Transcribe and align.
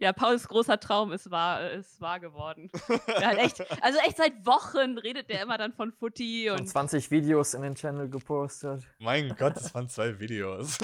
Ja, 0.00 0.14
Pauls 0.14 0.48
großer 0.48 0.80
Traum 0.80 1.12
ist 1.12 1.30
wahr, 1.30 1.70
ist 1.72 2.00
wahr 2.00 2.20
geworden. 2.20 2.70
halt 3.06 3.38
echt, 3.38 3.60
also 3.82 3.98
echt 3.98 4.16
seit 4.16 4.46
Wochen 4.46 4.96
redet 4.96 5.28
der 5.28 5.42
immer 5.42 5.58
dann 5.58 5.74
von 5.74 5.92
Footy 5.92 6.48
und. 6.48 6.60
Und 6.60 6.66
20 6.66 7.10
Videos 7.10 7.52
in 7.52 7.60
den 7.60 7.74
Channel 7.74 8.08
gepostet. 8.08 8.82
Mein 8.98 9.36
Gott, 9.36 9.56
das 9.56 9.74
waren 9.74 9.90
zwei 9.90 10.18
Videos. 10.18 10.78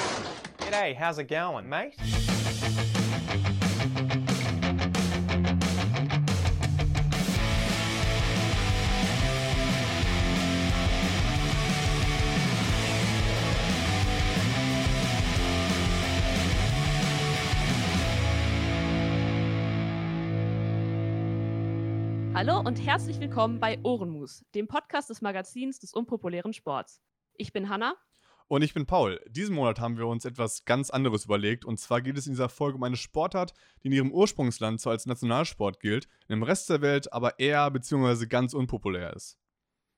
G'day, 0.58 0.94
how's 1.00 1.16
it 1.16 1.28
going, 1.28 1.66
mate? 1.66 1.96
Hallo 22.46 22.60
und 22.60 22.76
herzlich 22.76 23.18
willkommen 23.18 23.58
bei 23.58 23.76
Ohrenmus, 23.82 24.44
dem 24.54 24.68
Podcast 24.68 25.10
des 25.10 25.20
Magazins 25.20 25.80
des 25.80 25.92
unpopulären 25.92 26.52
Sports. 26.52 27.02
Ich 27.34 27.52
bin 27.52 27.68
Hanna. 27.68 27.96
Und 28.46 28.62
ich 28.62 28.72
bin 28.72 28.86
Paul. 28.86 29.20
Diesen 29.28 29.56
Monat 29.56 29.80
haben 29.80 29.98
wir 29.98 30.06
uns 30.06 30.24
etwas 30.24 30.64
ganz 30.64 30.90
anderes 30.90 31.24
überlegt. 31.24 31.64
Und 31.64 31.80
zwar 31.80 32.00
geht 32.02 32.16
es 32.16 32.28
in 32.28 32.34
dieser 32.34 32.48
Folge 32.48 32.76
um 32.76 32.84
eine 32.84 32.96
Sportart, 32.96 33.52
die 33.82 33.88
in 33.88 33.94
ihrem 33.94 34.12
Ursprungsland 34.12 34.80
zwar 34.80 34.92
als 34.92 35.06
Nationalsport 35.06 35.80
gilt, 35.80 36.06
im 36.28 36.44
Rest 36.44 36.70
der 36.70 36.82
Welt 36.82 37.12
aber 37.12 37.40
eher 37.40 37.68
bzw. 37.68 38.26
ganz 38.26 38.54
unpopulär 38.54 39.12
ist. 39.12 39.40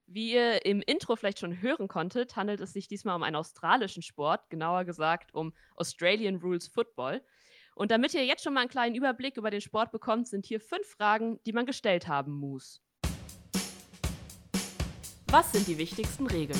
Wie 0.06 0.32
ihr 0.32 0.64
im 0.64 0.80
Intro 0.80 1.16
vielleicht 1.16 1.40
schon 1.40 1.60
hören 1.60 1.86
konntet, 1.86 2.36
handelt 2.36 2.60
es 2.60 2.72
sich 2.72 2.88
diesmal 2.88 3.14
um 3.14 3.24
einen 3.24 3.36
australischen 3.36 4.02
Sport, 4.02 4.48
genauer 4.48 4.86
gesagt 4.86 5.34
um 5.34 5.52
Australian 5.76 6.36
Rules 6.36 6.66
Football. 6.66 7.22
Und 7.78 7.92
damit 7.92 8.12
ihr 8.12 8.26
jetzt 8.26 8.42
schon 8.42 8.54
mal 8.54 8.62
einen 8.62 8.70
kleinen 8.70 8.96
Überblick 8.96 9.36
über 9.36 9.52
den 9.52 9.60
Sport 9.60 9.92
bekommt, 9.92 10.26
sind 10.26 10.44
hier 10.44 10.58
fünf 10.58 10.84
Fragen, 10.84 11.38
die 11.46 11.52
man 11.52 11.64
gestellt 11.64 12.08
haben 12.08 12.32
muss. 12.32 12.82
Was 15.28 15.52
sind 15.52 15.68
die 15.68 15.78
wichtigsten 15.78 16.26
Regeln? 16.26 16.58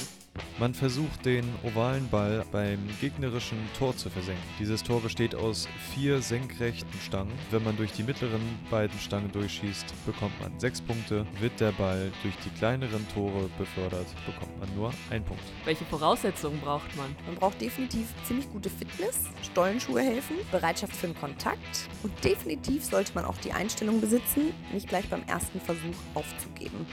Man 0.59 0.75
versucht 0.75 1.25
den 1.25 1.45
ovalen 1.63 2.09
Ball 2.09 2.45
beim 2.51 2.79
gegnerischen 3.01 3.59
Tor 3.79 3.97
zu 3.97 4.11
versenken. 4.11 4.43
Dieses 4.59 4.83
Tor 4.83 5.01
besteht 5.01 5.35
aus 5.35 5.69
vier 5.95 6.21
senkrechten 6.21 7.01
Stangen. 7.01 7.33
Wenn 7.51 7.63
man 7.65 7.77
durch 7.77 7.93
die 7.93 8.03
mittleren 8.03 8.41
beiden 8.71 8.99
Stangen 8.99 9.31
durchschießt, 9.33 9.87
bekommt 10.07 10.41
man 10.41 10.59
sechs 10.59 10.81
Punkte. 10.81 11.27
Wird 11.41 11.61
der 11.61 11.73
Ball 11.73 12.11
durch 12.23 12.35
die 12.45 12.51
kleineren 12.59 13.07
Tore 13.15 13.49
befördert, 13.59 14.07
bekommt 14.27 14.59
man 14.59 14.75
nur 14.75 14.93
einen 15.11 15.25
Punkt. 15.25 15.43
Welche 15.65 15.85
Voraussetzungen 15.85 16.61
braucht 16.61 16.97
man? 16.97 17.15
Man 17.27 17.37
braucht 17.37 17.61
definitiv 17.61 18.07
ziemlich 18.25 18.51
gute 18.51 18.71
Fitness, 18.71 19.25
Stollenschuhe 19.43 20.01
helfen, 20.01 20.37
Bereitschaft 20.51 20.97
für 20.97 21.07
den 21.07 21.19
Kontakt 21.19 21.89
und 22.03 22.13
definitiv 22.25 22.85
sollte 22.85 23.13
man 23.15 23.25
auch 23.25 23.39
die 23.39 23.53
Einstellung 23.53 24.01
besitzen, 24.01 24.53
nicht 24.73 24.89
gleich 24.89 25.09
beim 25.09 25.23
ersten 25.27 25.61
Versuch 25.61 25.97
aufzugeben. 26.15 26.87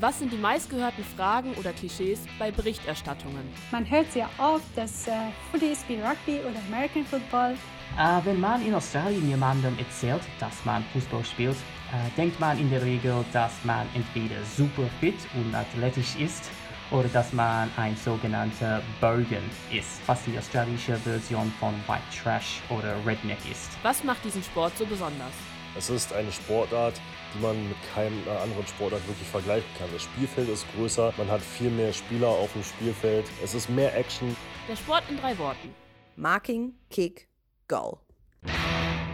Was 0.00 0.18
sind 0.18 0.32
die 0.32 0.38
meistgehörten 0.38 1.04
Fragen 1.04 1.52
oder 1.54 1.72
Klischees 1.72 2.20
bei 2.38 2.50
Berichterstattungen? 2.50 3.48
Man 3.70 3.88
hört 3.88 4.10
sehr 4.10 4.28
oft, 4.38 4.64
dass 4.74 5.06
äh, 5.06 5.12
Footy 5.50 5.72
ist 5.72 5.88
wie 5.88 5.96
Rugby 5.96 6.40
oder 6.40 6.58
American 6.68 7.04
Football. 7.04 7.52
Äh, 7.98 8.24
wenn 8.24 8.40
man 8.40 8.64
in 8.66 8.74
Australien 8.74 9.28
jemandem 9.28 9.78
erzählt, 9.78 10.22
dass 10.40 10.64
man 10.64 10.82
Fußball 10.92 11.24
spielt, 11.24 11.56
äh, 11.56 12.16
denkt 12.16 12.40
man 12.40 12.58
in 12.58 12.70
der 12.70 12.82
Regel, 12.82 13.24
dass 13.32 13.52
man 13.64 13.86
entweder 13.94 14.42
super 14.56 14.84
fit 14.98 15.18
und 15.34 15.54
athletisch 15.54 16.16
ist 16.16 16.50
oder 16.90 17.08
dass 17.08 17.32
man 17.32 17.70
ein 17.76 17.96
sogenannter 17.96 18.82
Bogan 19.00 19.44
ist, 19.70 20.00
was 20.06 20.24
die 20.24 20.36
australische 20.38 20.96
Version 20.96 21.52
von 21.60 21.74
White 21.86 22.02
Trash 22.22 22.60
oder 22.70 22.96
Redneck 23.06 23.38
ist. 23.50 23.70
Was 23.82 24.02
macht 24.04 24.24
diesen 24.24 24.42
Sport 24.42 24.76
so 24.76 24.86
besonders? 24.86 25.32
Es 25.74 25.88
ist 25.88 26.12
eine 26.12 26.30
Sportart, 26.30 27.00
die 27.34 27.38
man 27.40 27.56
mit 27.66 27.76
keinem 27.94 28.18
anderen 28.42 28.66
Sportart 28.66 29.06
wirklich 29.08 29.26
vergleichen 29.26 29.68
kann. 29.78 29.88
Das 29.90 30.02
Spielfeld 30.02 30.50
ist 30.50 30.66
größer, 30.74 31.14
man 31.16 31.30
hat 31.30 31.40
viel 31.40 31.70
mehr 31.70 31.94
Spieler 31.94 32.28
auf 32.28 32.52
dem 32.52 32.62
Spielfeld, 32.62 33.26
es 33.42 33.54
ist 33.54 33.70
mehr 33.70 33.96
Action. 33.96 34.36
Der 34.68 34.76
Sport 34.76 35.04
in 35.08 35.16
drei 35.16 35.36
Worten. 35.38 35.74
Marking, 36.16 36.74
Kick, 36.90 37.26
Goal. 37.68 37.98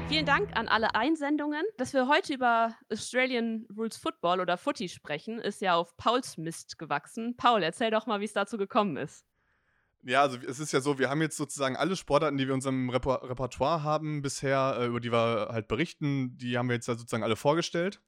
Vielen 0.09 0.27
Dank 0.27 0.57
an 0.57 0.67
alle 0.67 0.97
Einsendungen. 0.97 1.63
Dass 1.77 1.93
wir 1.93 2.09
heute 2.09 2.35
über 2.35 2.75
Australian 2.93 3.67
Rules 3.77 3.97
Football 3.97 4.41
oder 4.41 4.59
Footy 4.59 4.89
sprechen, 4.89 5.39
ist 5.39 5.61
ja 5.61 5.77
auf 5.77 5.97
Pauls 5.97 6.39
Mist 6.39 6.77
gewachsen. 6.77 7.37
Paul, 7.37 7.63
erzähl 7.63 7.93
doch 7.93 8.07
mal, 8.07 8.19
wie 8.21 8.25
es 8.25 8.33
dazu 8.33 8.59
gekommen 8.59 8.97
ist. 8.97 9.25
Ja, 10.03 10.23
also 10.23 10.39
es 10.47 10.61
ist 10.61 10.73
ja 10.73 10.81
so, 10.81 10.99
wir 10.99 11.11
haben 11.11 11.21
jetzt 11.21 11.37
sozusagen 11.37 11.77
alle 11.77 11.97
Sportarten, 11.97 12.37
die 12.37 12.45
wir 12.45 12.51
in 12.51 12.59
unserem 12.59 12.89
Reper 12.89 13.29
Repertoire 13.29 13.83
haben 13.83 14.23
bisher, 14.23 14.77
äh, 14.79 14.87
über 14.87 15.01
die 15.01 15.11
wir 15.13 15.49
halt 15.51 15.69
berichten, 15.69 16.37
die 16.39 16.57
haben 16.57 16.69
wir 16.69 16.77
jetzt 16.77 16.87
sozusagen 16.87 17.25
alle 17.25 17.37
vorgestellt. 17.37 18.01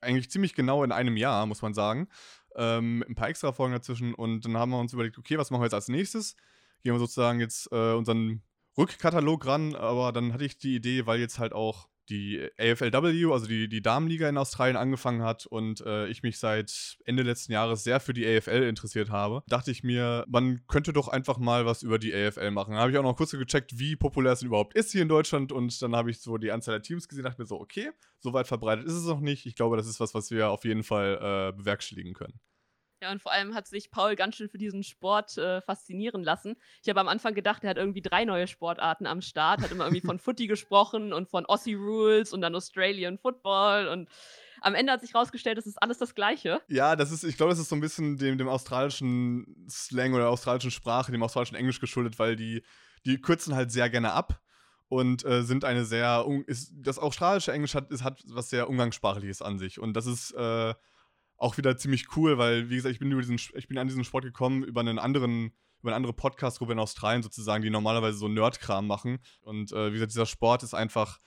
Eigentlich 0.00 0.30
ziemlich 0.30 0.54
genau 0.54 0.84
in 0.84 0.92
einem 0.92 1.16
Jahr, 1.16 1.46
muss 1.46 1.62
man 1.62 1.74
sagen. 1.74 2.08
Ähm, 2.54 3.04
ein 3.08 3.14
paar 3.14 3.28
extra 3.28 3.52
Folgen 3.52 3.72
dazwischen 3.72 4.14
und 4.14 4.44
dann 4.44 4.56
haben 4.56 4.70
wir 4.70 4.78
uns 4.78 4.92
überlegt, 4.92 5.18
okay, 5.18 5.38
was 5.38 5.50
machen 5.50 5.62
wir 5.62 5.66
jetzt 5.66 5.74
als 5.74 5.88
nächstes? 5.88 6.36
Gehen 6.82 6.94
wir 6.94 6.98
sozusagen 6.98 7.40
jetzt 7.40 7.72
äh, 7.72 7.92
unseren 7.94 8.42
Rückkatalog 8.76 9.46
ran, 9.46 9.74
aber 9.74 10.12
dann 10.12 10.32
hatte 10.32 10.44
ich 10.44 10.58
die 10.58 10.76
Idee, 10.76 11.06
weil 11.06 11.18
jetzt 11.18 11.38
halt 11.38 11.52
auch 11.52 11.88
die 12.08 12.48
AFLW, 12.58 13.32
also 13.32 13.46
die, 13.46 13.68
die 13.68 13.82
Damenliga 13.82 14.28
in 14.28 14.36
Australien 14.36 14.76
angefangen 14.76 15.22
hat 15.22 15.46
und 15.46 15.80
äh, 15.82 16.06
ich 16.08 16.22
mich 16.22 16.38
seit 16.38 16.98
Ende 17.04 17.22
letzten 17.22 17.52
Jahres 17.52 17.84
sehr 17.84 18.00
für 18.00 18.12
die 18.12 18.26
AFL 18.26 18.62
interessiert 18.62 19.10
habe, 19.10 19.42
dachte 19.48 19.70
ich 19.70 19.84
mir, 19.84 20.24
man 20.28 20.66
könnte 20.66 20.92
doch 20.92 21.08
einfach 21.08 21.38
mal 21.38 21.66
was 21.66 21.82
über 21.82 21.98
die 21.98 22.14
AFL 22.14 22.50
machen. 22.50 22.72
Dann 22.72 22.80
habe 22.80 22.90
ich 22.90 22.98
auch 22.98 23.02
noch 23.02 23.16
kurz 23.16 23.32
gecheckt, 23.32 23.78
wie 23.78 23.96
populär 23.96 24.32
es 24.32 24.42
überhaupt 24.42 24.74
ist 24.74 24.92
hier 24.92 25.02
in 25.02 25.08
Deutschland 25.08 25.52
und 25.52 25.80
dann 25.82 25.94
habe 25.94 26.10
ich 26.10 26.20
so 26.20 26.38
die 26.38 26.52
Anzahl 26.52 26.74
der 26.74 26.82
Teams 26.82 27.08
gesehen 27.08 27.24
dachte 27.24 27.40
mir 27.40 27.46
so, 27.46 27.60
okay, 27.60 27.90
so 28.18 28.32
weit 28.32 28.46
verbreitet 28.46 28.86
ist 28.86 28.94
es 28.94 29.06
noch 29.06 29.20
nicht. 29.20 29.46
Ich 29.46 29.54
glaube, 29.54 29.76
das 29.76 29.86
ist 29.86 30.00
was, 30.00 30.14
was 30.14 30.30
wir 30.30 30.50
auf 30.50 30.64
jeden 30.64 30.82
Fall 30.82 31.50
äh, 31.50 31.56
bewerkstelligen 31.56 32.14
können. 32.14 32.40
Ja, 33.00 33.12
und 33.12 33.22
vor 33.22 33.32
allem 33.32 33.54
hat 33.54 33.68
sich 33.68 33.90
Paul 33.92 34.16
ganz 34.16 34.36
schön 34.36 34.48
für 34.48 34.58
diesen 34.58 34.82
Sport 34.82 35.38
äh, 35.38 35.60
faszinieren 35.60 36.24
lassen. 36.24 36.56
Ich 36.82 36.88
habe 36.88 36.98
am 36.98 37.06
Anfang 37.06 37.32
gedacht, 37.32 37.62
er 37.62 37.70
hat 37.70 37.76
irgendwie 37.76 38.02
drei 38.02 38.24
neue 38.24 38.48
Sportarten 38.48 39.06
am 39.06 39.22
Start, 39.22 39.62
hat 39.62 39.70
immer 39.70 39.84
irgendwie 39.84 40.04
von 40.06 40.18
Footy 40.18 40.48
gesprochen 40.48 41.12
und 41.12 41.28
von 41.28 41.46
Aussie 41.46 41.74
Rules 41.74 42.32
und 42.32 42.40
dann 42.40 42.56
Australian 42.56 43.18
Football 43.18 43.88
und 43.88 44.08
am 44.60 44.74
Ende 44.74 44.92
hat 44.92 45.00
sich 45.00 45.14
herausgestellt, 45.14 45.58
es 45.58 45.66
ist 45.66 45.80
alles 45.80 45.98
das 45.98 46.16
Gleiche. 46.16 46.60
Ja, 46.66 46.96
das 46.96 47.12
ist, 47.12 47.22
ich 47.22 47.36
glaube, 47.36 47.50
das 47.50 47.60
ist 47.60 47.68
so 47.68 47.76
ein 47.76 47.80
bisschen 47.80 48.16
dem, 48.16 48.36
dem 48.36 48.48
australischen 48.48 49.66
Slang 49.70 50.12
oder 50.14 50.24
der 50.24 50.30
australischen 50.30 50.72
Sprache, 50.72 51.12
dem 51.12 51.22
australischen 51.22 51.56
Englisch 51.56 51.78
geschuldet, 51.78 52.18
weil 52.18 52.34
die, 52.34 52.64
die 53.06 53.20
kürzen 53.20 53.54
halt 53.54 53.70
sehr 53.70 53.88
gerne 53.90 54.12
ab 54.12 54.40
und 54.88 55.24
äh, 55.24 55.42
sind 55.42 55.64
eine 55.64 55.84
sehr, 55.84 56.26
ist, 56.46 56.72
das 56.74 56.98
australische 56.98 57.52
Englisch 57.52 57.76
hat, 57.76 57.92
ist, 57.92 58.02
hat 58.02 58.20
was 58.26 58.50
sehr 58.50 58.68
Umgangssprachliches 58.68 59.40
an 59.40 59.60
sich 59.60 59.78
und 59.78 59.94
das 59.94 60.06
ist, 60.06 60.32
äh, 60.32 60.74
auch 61.38 61.56
wieder 61.56 61.76
ziemlich 61.76 62.16
cool, 62.16 62.36
weil, 62.36 62.68
wie 62.68 62.76
gesagt, 62.76 62.92
ich 62.92 62.98
bin, 62.98 63.10
über 63.10 63.22
diesen, 63.22 63.36
ich 63.36 63.68
bin 63.68 63.78
an 63.78 63.86
diesen 63.86 64.04
Sport 64.04 64.24
gekommen 64.24 64.64
über 64.64 64.80
einen 64.80 64.98
anderen, 64.98 65.52
über 65.80 65.90
eine 65.90 65.96
andere 65.96 66.12
Podcast-Gruppe 66.12 66.72
in 66.72 66.78
Australien 66.78 67.22
sozusagen, 67.22 67.62
die 67.62 67.70
normalerweise 67.70 68.18
so 68.18 68.28
Nerdkram 68.28 68.86
machen. 68.86 69.20
Und 69.40 69.72
äh, 69.72 69.88
wie 69.88 69.94
gesagt, 69.94 70.12
dieser 70.12 70.26
Sport 70.26 70.62
ist 70.62 70.74
einfach. 70.74 71.18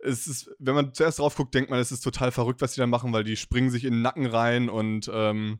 Es 0.00 0.28
ist, 0.28 0.48
wenn 0.60 0.76
man 0.76 0.94
zuerst 0.94 1.18
drauf 1.18 1.34
guckt, 1.34 1.54
denkt 1.54 1.70
man, 1.70 1.80
es 1.80 1.90
ist 1.90 2.02
total 2.02 2.30
verrückt, 2.30 2.60
was 2.60 2.74
die 2.74 2.80
da 2.80 2.86
machen, 2.86 3.12
weil 3.12 3.24
die 3.24 3.36
springen 3.36 3.70
sich 3.70 3.84
in 3.84 3.94
den 3.94 4.02
Nacken 4.02 4.26
rein 4.26 4.68
und 4.68 5.10
ähm, 5.12 5.58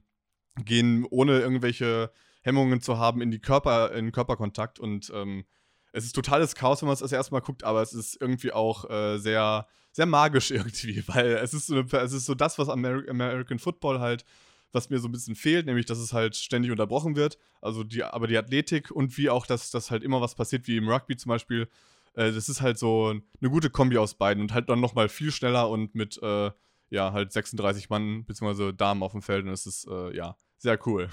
gehen 0.65 1.05
ohne 1.11 1.41
irgendwelche 1.41 2.13
Hemmungen 2.43 2.81
zu 2.81 2.99
haben 2.99 3.21
in 3.21 3.33
die 3.33 3.41
Körper, 3.41 3.93
in 3.93 4.13
Körperkontakt 4.13 4.79
und 4.79 5.11
ähm, 5.13 5.45
es 5.93 6.05
ist 6.05 6.13
totales 6.13 6.55
Chaos, 6.55 6.83
wenn 6.83 6.87
man 6.87 6.95
es 6.95 7.01
das 7.01 7.13
erste 7.13 7.33
Mal 7.33 7.41
guckt, 7.41 7.65
aber 7.65 7.83
es 7.83 7.93
ist 7.93 8.21
irgendwie 8.21 8.53
auch 8.53 8.89
äh, 8.89 9.19
sehr, 9.19 9.67
sehr 9.99 10.07
magisch 10.07 10.51
irgendwie, 10.53 11.03
weil 11.09 11.33
es 11.33 11.53
ist 11.53 11.67
so, 11.67 11.81
es 11.81 12.13
ist 12.13 12.25
so 12.25 12.35
das, 12.37 12.57
was 12.57 12.69
Ameri 12.69 13.11
American 13.11 13.59
Football 13.59 13.99
halt, 13.99 14.25
was 14.71 14.91
mir 14.91 15.01
so 15.01 15.09
ein 15.09 15.13
bisschen 15.13 15.35
fehlt, 15.35 15.67
nämlich 15.67 15.87
dass 15.87 15.99
es 15.99 16.13
halt 16.13 16.37
ständig 16.37 16.71
unterbrochen 16.71 17.17
wird. 17.17 17.37
Also 17.61 17.83
die, 17.83 18.05
aber 18.05 18.29
die 18.29 18.39
Athletik 18.39 18.93
und 18.93 19.19
wie 19.19 19.29
auch, 19.29 19.45
dass, 19.45 19.73
dass 19.73 19.91
halt 19.91 20.05
immer 20.05 20.21
was 20.21 20.37
passiert, 20.37 20.69
wie 20.69 20.77
im 20.77 20.89
Rugby 20.89 21.17
zum 21.17 21.31
Beispiel. 21.31 21.69
Äh, 22.15 22.31
das 22.31 22.49
ist 22.49 22.61
halt 22.61 22.79
so 22.79 23.09
eine 23.09 23.51
gute 23.51 23.71
Kombi 23.71 23.99
aus 23.99 24.15
beiden 24.15 24.41
und 24.41 24.55
halt 24.55 24.69
dann 24.69 24.81
nochmal 24.81 25.09
viel 25.09 25.33
schneller 25.33 25.69
und 25.69 25.97
mit 25.97 26.17
äh, 26.23 26.53
ja, 26.91 27.13
halt 27.13 27.33
36 27.33 27.91
Mann 27.91 28.25
bzw. 28.25 28.73
Damen 28.73 29.03
auf 29.03 29.13
dem 29.13 29.23
Feld 29.23 29.47
und 29.47 29.51
es 29.51 29.67
ist 29.67 29.89
äh, 29.91 30.17
ja 30.17 30.37
sehr 30.59 30.79
cool. 30.87 31.11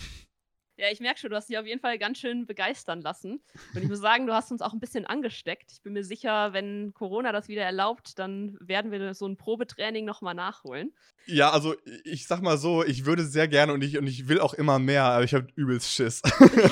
Ja, 0.78 0.88
ich 0.92 1.00
merke 1.00 1.20
schon, 1.20 1.30
du 1.30 1.38
hast 1.38 1.50
dich 1.50 1.58
auf 1.58 1.66
jeden 1.66 1.80
Fall 1.80 1.98
ganz 1.98 2.18
schön 2.18 2.46
begeistern 2.46 3.02
lassen. 3.02 3.42
Und 3.74 3.82
ich 3.82 3.88
muss 3.88 4.00
sagen, 4.00 4.28
du 4.28 4.34
hast 4.34 4.52
uns 4.52 4.62
auch 4.62 4.74
ein 4.74 4.80
bisschen 4.82 5.06
angesteckt. 5.06 5.72
Ich 5.72 5.82
bin 5.82 5.94
mir 5.94 6.04
sicher, 6.04 6.52
wenn 6.52 6.94
Corona 6.94 7.32
das 7.32 7.48
wieder 7.48 7.64
erlaubt, 7.64 8.20
dann 8.20 8.58
werden 8.60 8.92
wir 8.92 9.14
so 9.14 9.26
ein 9.26 9.38
Probetraining 9.38 10.04
nochmal 10.04 10.34
nachholen. 10.34 10.94
Ja, 11.28 11.52
also 11.52 11.76
ich 12.04 12.28
sag 12.28 12.42
mal 12.42 12.58
so, 12.58 12.84
ich 12.84 13.06
würde 13.06 13.24
sehr 13.24 13.48
gerne 13.48 13.74
und 13.74 13.84
ich, 13.84 13.98
und 13.98 14.06
ich 14.06 14.28
will 14.28 14.40
auch 14.40 14.54
immer 14.54 14.78
mehr, 14.78 15.04
aber 15.04 15.24
ich 15.24 15.34
habe 15.34 15.48
übelst 15.56 15.92
Schiss. 15.92 16.22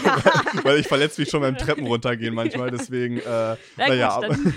Ja. 0.03 0.23
Weil 0.63 0.79
ich 0.79 0.87
verletze 0.87 1.21
mich 1.21 1.29
schon 1.29 1.41
beim 1.41 1.57
Treppen 1.57 1.87
runtergehen 1.87 2.35
manchmal, 2.35 2.71
deswegen, 2.71 3.17
äh, 3.17 3.23
Na 3.77 3.87
naja. 3.87 4.19
Dann 4.19 4.53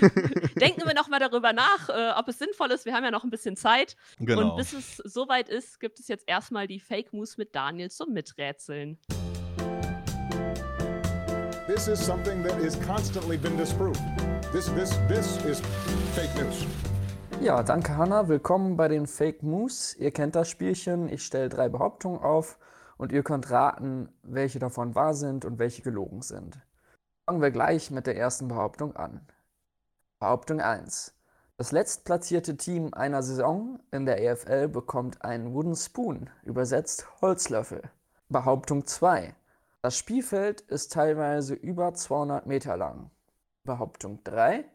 denken 0.59 0.85
wir 0.85 0.93
nochmal 0.93 1.19
darüber 1.19 1.53
nach, 1.53 1.89
äh, 1.89 2.19
ob 2.19 2.27
es 2.27 2.37
sinnvoll 2.37 2.71
ist. 2.71 2.85
Wir 2.85 2.93
haben 2.93 3.03
ja 3.03 3.11
noch 3.11 3.23
ein 3.23 3.29
bisschen 3.29 3.55
Zeit. 3.55 3.95
Genau. 4.19 4.51
Und 4.51 4.57
bis 4.57 4.73
es 4.73 4.97
soweit 4.97 5.49
ist, 5.49 5.79
gibt 5.79 5.99
es 5.99 6.07
jetzt 6.07 6.25
erstmal 6.27 6.67
die 6.67 6.79
Fake 6.79 7.13
Moves 7.13 7.37
mit 7.37 7.55
Daniel 7.55 7.89
zum 7.89 8.13
Miträtseln. 8.13 8.99
This 11.77 11.89
is 11.89 12.03
something 12.03 12.41
that 12.41 12.55
has 12.63 12.75
constantly 12.87 13.37
been 13.37 13.55
disproved. 13.55 14.01
This, 14.51 14.65
this, 14.69 14.97
this 15.07 15.37
is 15.45 15.61
fake 16.15 16.33
news. 16.35 16.65
Ja, 17.39 17.61
danke 17.61 17.95
Hanna. 17.95 18.27
Willkommen 18.27 18.77
bei 18.77 18.87
den 18.87 19.05
Fake 19.05 19.43
Moves. 19.43 19.93
Ihr 19.93 20.09
kennt 20.09 20.33
das 20.33 20.49
Spielchen. 20.49 21.07
Ich 21.07 21.23
stelle 21.23 21.49
drei 21.49 21.69
Behauptungen 21.69 22.19
auf 22.19 22.57
und 22.97 23.11
ihr 23.11 23.21
könnt 23.21 23.51
raten, 23.51 24.09
welche 24.23 24.57
davon 24.57 24.95
wahr 24.95 25.13
sind 25.13 25.45
und 25.45 25.59
welche 25.59 25.83
gelogen 25.83 26.23
sind. 26.23 26.57
Fangen 27.27 27.43
wir 27.43 27.51
gleich 27.51 27.91
mit 27.91 28.07
der 28.07 28.17
ersten 28.17 28.47
Behauptung 28.47 28.95
an. 28.95 29.27
Behauptung 30.19 30.59
1. 30.59 31.13
Das 31.57 31.71
letztplatzierte 31.71 32.57
Team 32.57 32.91
einer 32.95 33.21
Saison 33.21 33.79
in 33.91 34.07
der 34.07 34.23
EFL 34.23 34.67
bekommt 34.67 35.23
einen 35.23 35.53
Wooden 35.53 35.75
Spoon, 35.75 36.31
übersetzt 36.41 37.05
Holzlöffel. 37.21 37.83
Behauptung 38.29 38.87
2. 38.87 39.35
Das 39.83 39.95
Spielfeld 39.95 40.61
ist 40.61 40.91
teilweise 40.91 41.53
über 41.53 41.93
200 41.93 42.47
Meter 42.47 42.77
lang. 42.77 43.11
Behauptung 43.63 44.23
3. 44.23 44.65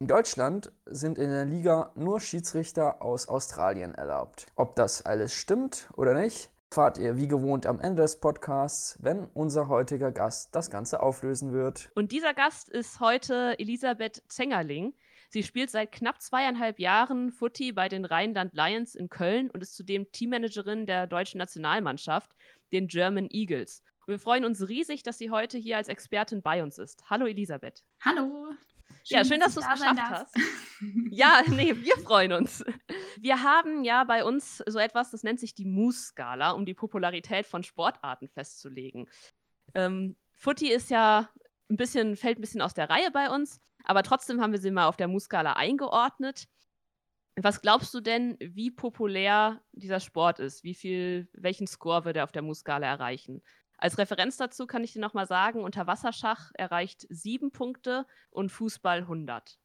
In 0.00 0.06
Deutschland 0.06 0.70
sind 0.84 1.16
in 1.16 1.30
der 1.30 1.46
Liga 1.46 1.92
nur 1.94 2.20
Schiedsrichter 2.20 3.00
aus 3.00 3.26
Australien 3.26 3.94
erlaubt. 3.94 4.46
Ob 4.54 4.76
das 4.76 5.06
alles 5.06 5.32
stimmt 5.32 5.88
oder 5.96 6.12
nicht, 6.12 6.50
erfahrt 6.70 6.98
ihr 6.98 7.16
wie 7.16 7.26
gewohnt 7.26 7.64
am 7.66 7.80
Ende 7.80 8.02
des 8.02 8.20
Podcasts, 8.20 8.98
wenn 9.00 9.26
unser 9.32 9.68
heutiger 9.68 10.12
Gast 10.12 10.54
das 10.54 10.70
Ganze 10.70 11.00
auflösen 11.00 11.52
wird. 11.52 11.90
Und 11.94 12.12
dieser 12.12 12.34
Gast 12.34 12.68
ist 12.68 13.00
heute 13.00 13.58
Elisabeth 13.58 14.22
Zengerling. 14.28 14.92
Sie 15.30 15.42
spielt 15.42 15.70
seit 15.70 15.90
knapp 15.90 16.20
zweieinhalb 16.20 16.78
Jahren 16.78 17.32
Footy 17.32 17.72
bei 17.72 17.88
den 17.88 18.04
Rheinland 18.04 18.52
Lions 18.52 18.94
in 18.94 19.08
Köln 19.08 19.50
und 19.50 19.62
ist 19.62 19.74
zudem 19.74 20.12
Teammanagerin 20.12 20.84
der 20.84 21.06
deutschen 21.06 21.38
Nationalmannschaft, 21.38 22.30
den 22.72 22.88
German 22.88 23.28
Eagles. 23.30 23.82
Wir 24.06 24.18
freuen 24.18 24.44
uns 24.44 24.68
riesig, 24.68 25.02
dass 25.02 25.16
sie 25.16 25.30
heute 25.30 25.56
hier 25.56 25.78
als 25.78 25.88
Expertin 25.88 26.42
bei 26.42 26.62
uns 26.62 26.78
ist. 26.78 27.08
Hallo 27.08 27.26
Elisabeth. 27.26 27.82
Hallo. 28.04 28.52
Schön, 29.02 29.18
ja, 29.18 29.24
schön, 29.24 29.40
dass, 29.40 29.54
dass 29.54 29.64
du 29.66 29.72
es 29.72 29.80
da 29.80 29.92
geschafft 29.92 30.10
hast. 30.10 30.36
ja, 31.10 31.42
nee, 31.48 31.74
wir 31.74 31.96
freuen 31.98 32.32
uns. 32.32 32.64
Wir 33.18 33.42
haben 33.42 33.82
ja 33.84 34.04
bei 34.04 34.24
uns 34.24 34.58
so 34.66 34.78
etwas, 34.78 35.10
das 35.10 35.22
nennt 35.22 35.40
sich 35.40 35.54
die 35.54 35.64
Moose-Skala, 35.64 36.50
um 36.50 36.66
die 36.66 36.74
Popularität 36.74 37.46
von 37.46 37.62
Sportarten 37.62 38.28
festzulegen. 38.28 39.08
Ähm, 39.74 40.16
Footy 40.34 40.70
ist 40.70 40.90
ja 40.90 41.30
ein 41.70 41.76
bisschen, 41.76 42.16
fällt 42.16 42.38
ein 42.38 42.42
bisschen 42.42 42.62
aus 42.62 42.74
der 42.74 42.90
Reihe 42.90 43.10
bei 43.10 43.30
uns, 43.30 43.60
aber 43.84 44.02
trotzdem 44.02 44.40
haben 44.40 44.52
wir 44.52 44.60
sie 44.60 44.70
mal 44.70 44.86
auf 44.86 44.96
der 44.96 45.08
Moose-Skala 45.08 45.54
eingeordnet. 45.54 46.46
Was 47.36 47.62
glaubst 47.62 47.92
du 47.94 48.00
denn, 48.00 48.36
wie 48.38 48.70
populär 48.70 49.62
dieser 49.72 50.00
Sport 50.00 50.38
ist? 50.38 50.62
Wie 50.62 50.74
viel, 50.74 51.28
welchen 51.32 51.66
Score 51.66 52.04
wird 52.04 52.16
er 52.16 52.24
auf 52.24 52.32
der 52.32 52.42
Moose-Skala 52.42 52.86
erreichen? 52.86 53.42
Als 53.78 53.98
Referenz 53.98 54.36
dazu 54.36 54.66
kann 54.66 54.84
ich 54.84 54.92
dir 54.92 55.00
nochmal 55.00 55.26
sagen, 55.26 55.62
Unterwasserschach 55.62 56.52
erreicht 56.54 57.06
sieben 57.10 57.50
Punkte 57.50 58.06
und 58.30 58.50
Fußball 58.50 59.00
100. 59.00 59.58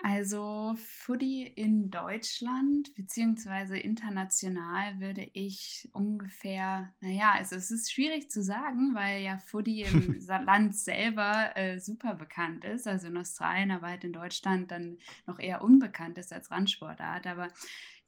Also 0.00 0.76
Footy 0.76 1.42
in 1.42 1.90
Deutschland 1.90 2.94
beziehungsweise 2.94 3.76
international 3.76 5.00
würde 5.00 5.28
ich 5.32 5.88
ungefähr, 5.92 6.94
naja, 7.00 7.32
also 7.32 7.56
es 7.56 7.72
ist 7.72 7.92
schwierig 7.92 8.30
zu 8.30 8.40
sagen, 8.40 8.94
weil 8.94 9.22
ja 9.22 9.38
Footy 9.38 9.82
im 9.82 10.20
Land 10.44 10.76
selber 10.76 11.56
äh, 11.56 11.80
super 11.80 12.14
bekannt 12.14 12.64
ist, 12.64 12.86
also 12.86 13.08
in 13.08 13.16
Australien, 13.16 13.72
aber 13.72 13.88
halt 13.88 14.04
in 14.04 14.12
Deutschland 14.12 14.70
dann 14.70 14.98
noch 15.26 15.40
eher 15.40 15.62
unbekannt 15.62 16.16
ist 16.16 16.32
als 16.32 16.52
Randsportart. 16.52 17.26
Aber 17.26 17.48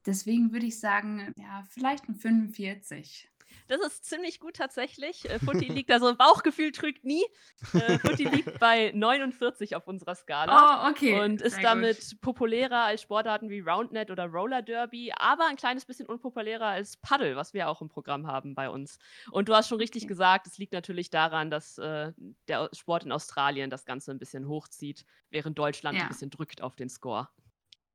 deswegen 0.07 0.53
würde 0.53 0.67
ich 0.67 0.79
sagen, 0.79 1.35
ja, 1.37 1.65
vielleicht 1.71 2.09
ein 2.09 2.15
45. 2.15 3.30
Das 3.69 3.81
ist 3.81 4.05
ziemlich 4.05 4.41
gut 4.41 4.57
tatsächlich. 4.57 5.29
Äh, 5.29 5.39
Futti 5.39 5.67
liegt, 5.67 5.91
also 5.91 6.15
Bauchgefühl 6.17 6.73
trügt 6.73 7.05
nie. 7.05 7.25
Äh, 7.73 7.99
Futti 7.99 8.25
liegt 8.25 8.59
bei 8.61 8.93
49 8.95 9.77
auf 9.77 9.87
unserer 9.87 10.15
Skala. 10.15 10.87
Oh, 10.87 10.91
okay. 10.91 11.21
Und 11.21 11.43
ist 11.43 11.55
Sehr 11.55 11.63
damit 11.63 11.99
gut. 11.99 12.21
populärer 12.21 12.85
als 12.85 13.03
Sportarten 13.03 13.51
wie 13.51 13.61
Roundnet 13.61 14.11
oder 14.11 14.27
Roller 14.27 14.63
Derby, 14.63 15.13
aber 15.17 15.47
ein 15.47 15.57
kleines 15.57 15.85
bisschen 15.85 16.07
unpopulärer 16.07 16.67
als 16.67 16.97
Paddle, 16.97 17.37
was 17.37 17.55
wir 17.55 17.69
auch 17.69 17.81
im 17.81 17.89
Programm 17.89 18.27
haben 18.27 18.55
bei 18.55 18.69
uns. 18.69 18.99
Und 19.31 19.49
du 19.49 19.55
hast 19.55 19.69
schon 19.69 19.79
richtig 19.79 20.09
gesagt, 20.09 20.47
es 20.47 20.59
liegt 20.59 20.73
natürlich 20.73 21.11
daran, 21.11 21.51
dass 21.51 21.79
äh, 21.79 22.13
der 22.49 22.71
Sport 22.73 23.05
in 23.05 23.13
Australien 23.13 23.71
das 23.71 23.85
Ganze 23.85 24.11
ein 24.11 24.19
bisschen 24.19 24.49
hochzieht, 24.49 25.05
während 25.31 25.59
Deutschland 25.59 25.97
ja. 25.97 26.05
ein 26.05 26.09
bisschen 26.09 26.31
drückt 26.31 26.63
auf 26.63 26.77
den 26.77 26.89
Score. 26.89 27.29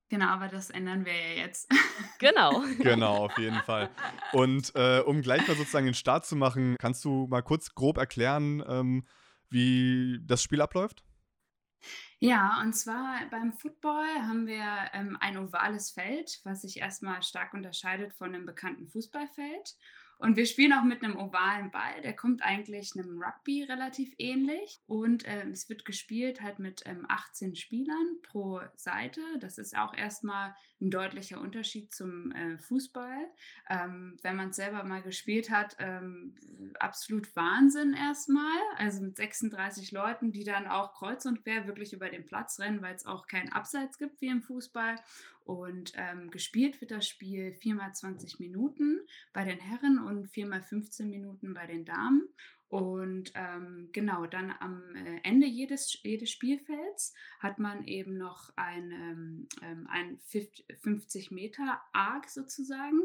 Genau, 0.10 0.28
aber 0.28 0.48
das 0.48 0.70
ändern 0.70 1.06
wir 1.06 1.14
ja 1.14 1.46
jetzt. 1.46 1.70
Genau. 2.20 2.64
genau, 2.80 3.26
auf 3.26 3.38
jeden 3.38 3.62
Fall. 3.64 3.90
Und 4.32 4.74
äh, 4.76 5.00
um 5.00 5.22
gleich 5.22 5.46
mal 5.48 5.58
sozusagen 5.58 5.86
den 5.86 5.94
Start 5.94 6.26
zu 6.26 6.36
machen, 6.38 6.78
kannst 6.80 7.04
du 7.04 7.28
mal 7.28 7.42
kurz 7.42 7.76
grob 7.76 7.98
erklären, 7.98 8.64
ähm, 8.68 9.06
wie 9.50 10.20
das 10.24 10.42
Spiel 10.42 10.62
abläuft? 10.62 11.04
Ja, 12.20 12.62
und 12.62 12.74
zwar 12.74 13.20
beim 13.30 13.54
Football 13.54 14.08
haben 14.22 14.48
wir 14.48 14.66
ähm, 14.94 15.18
ein 15.20 15.38
ovales 15.38 15.92
Feld, 15.92 16.40
was 16.44 16.62
sich 16.62 16.80
erstmal 16.80 17.22
stark 17.22 17.54
unterscheidet 17.54 18.14
von 18.14 18.34
einem 18.34 18.46
bekannten 18.46 18.88
Fußballfeld. 18.88 19.76
Und 20.18 20.38
wir 20.38 20.46
spielen 20.46 20.74
auch 20.74 20.84
mit 20.84 21.04
einem 21.04 21.18
ovalen 21.18 21.72
Ball, 21.72 22.02
der 22.02 22.16
kommt 22.16 22.42
eigentlich 22.42 22.94
einem 22.96 23.22
Rugby 23.22 23.64
relativ 23.64 24.14
ähnlich. 24.18 24.80
Und 24.88 25.26
äh, 25.26 25.48
es 25.50 25.70
wird 25.70 25.86
gespielt 25.86 26.42
halt 26.42 26.60
mit 26.60 26.84
ähm, 26.86 27.06
18 27.08 27.56
Spielern 27.56 28.18
pro 28.24 28.62
Seite. 28.76 29.22
Das 29.40 29.58
ist 29.58 29.78
auch 29.78 29.94
erstmal 29.94 30.56
ein 30.82 30.92
deutlicher 30.92 31.40
Unterschied 31.40 31.94
zum 31.94 32.32
äh, 32.32 32.58
Fußball. 32.58 33.28
Ähm, 33.70 34.18
wenn 34.22 34.36
man 34.36 34.50
es 34.50 34.58
selber 34.58 34.84
mal 34.84 35.02
gespielt 35.02 35.50
hat, 35.50 35.76
ähm, 35.80 36.36
absolut 36.80 37.36
Wahnsinn 37.36 37.94
erstmal. 37.94 38.60
Also 38.78 39.02
mit 39.02 39.18
36 39.18 39.92
Leuten, 39.92 40.32
die 40.32 40.44
dann 40.44 40.68
auch 40.68 40.94
kreuz 40.94 41.26
und 41.26 41.44
quer 41.44 41.68
wirklich 41.68 41.94
über 41.94 42.10
den 42.10 42.26
Platz 42.26 42.60
rennen, 42.60 42.82
weil 42.82 42.96
es 42.96 43.06
auch 43.06 43.28
keinen 43.28 43.52
Abseits 43.52 43.98
gibt 43.98 44.22
wie 44.22 44.28
im 44.28 44.42
Fußball. 44.42 44.96
Und 45.46 45.94
ähm, 45.96 46.32
gespielt 46.32 46.82
wird 46.82 46.90
das 46.90 47.08
Spiel 47.08 47.54
4 47.54 47.76
x 47.76 48.00
20 48.00 48.40
Minuten 48.40 49.00
bei 49.32 49.46
den 49.46 49.60
Herren 49.60 50.00
und 50.00 50.28
4 50.28 50.52
x 50.52 50.68
15 50.70 51.10
Minuten 51.10 51.54
bei 51.54 51.68
den 51.68 51.86
Damen. 51.86 52.28
Und 52.68 53.32
ähm, 53.36 53.90
genau, 53.92 54.26
dann 54.26 54.54
am 54.60 54.82
äh, 54.96 55.20
Ende 55.24 55.46
jedes, 55.46 56.00
jedes 56.02 56.32
Spielfelds 56.32 57.14
hat 57.40 57.60
man 57.60 57.86
eben 57.86 58.18
noch 58.18 58.52
ein, 58.56 58.92
ähm, 58.92 59.48
ähm 59.62 59.88
ein 59.88 60.20
50 60.82 61.30
Meter 61.30 61.80
Arc 61.94 62.28
sozusagen. 62.28 63.02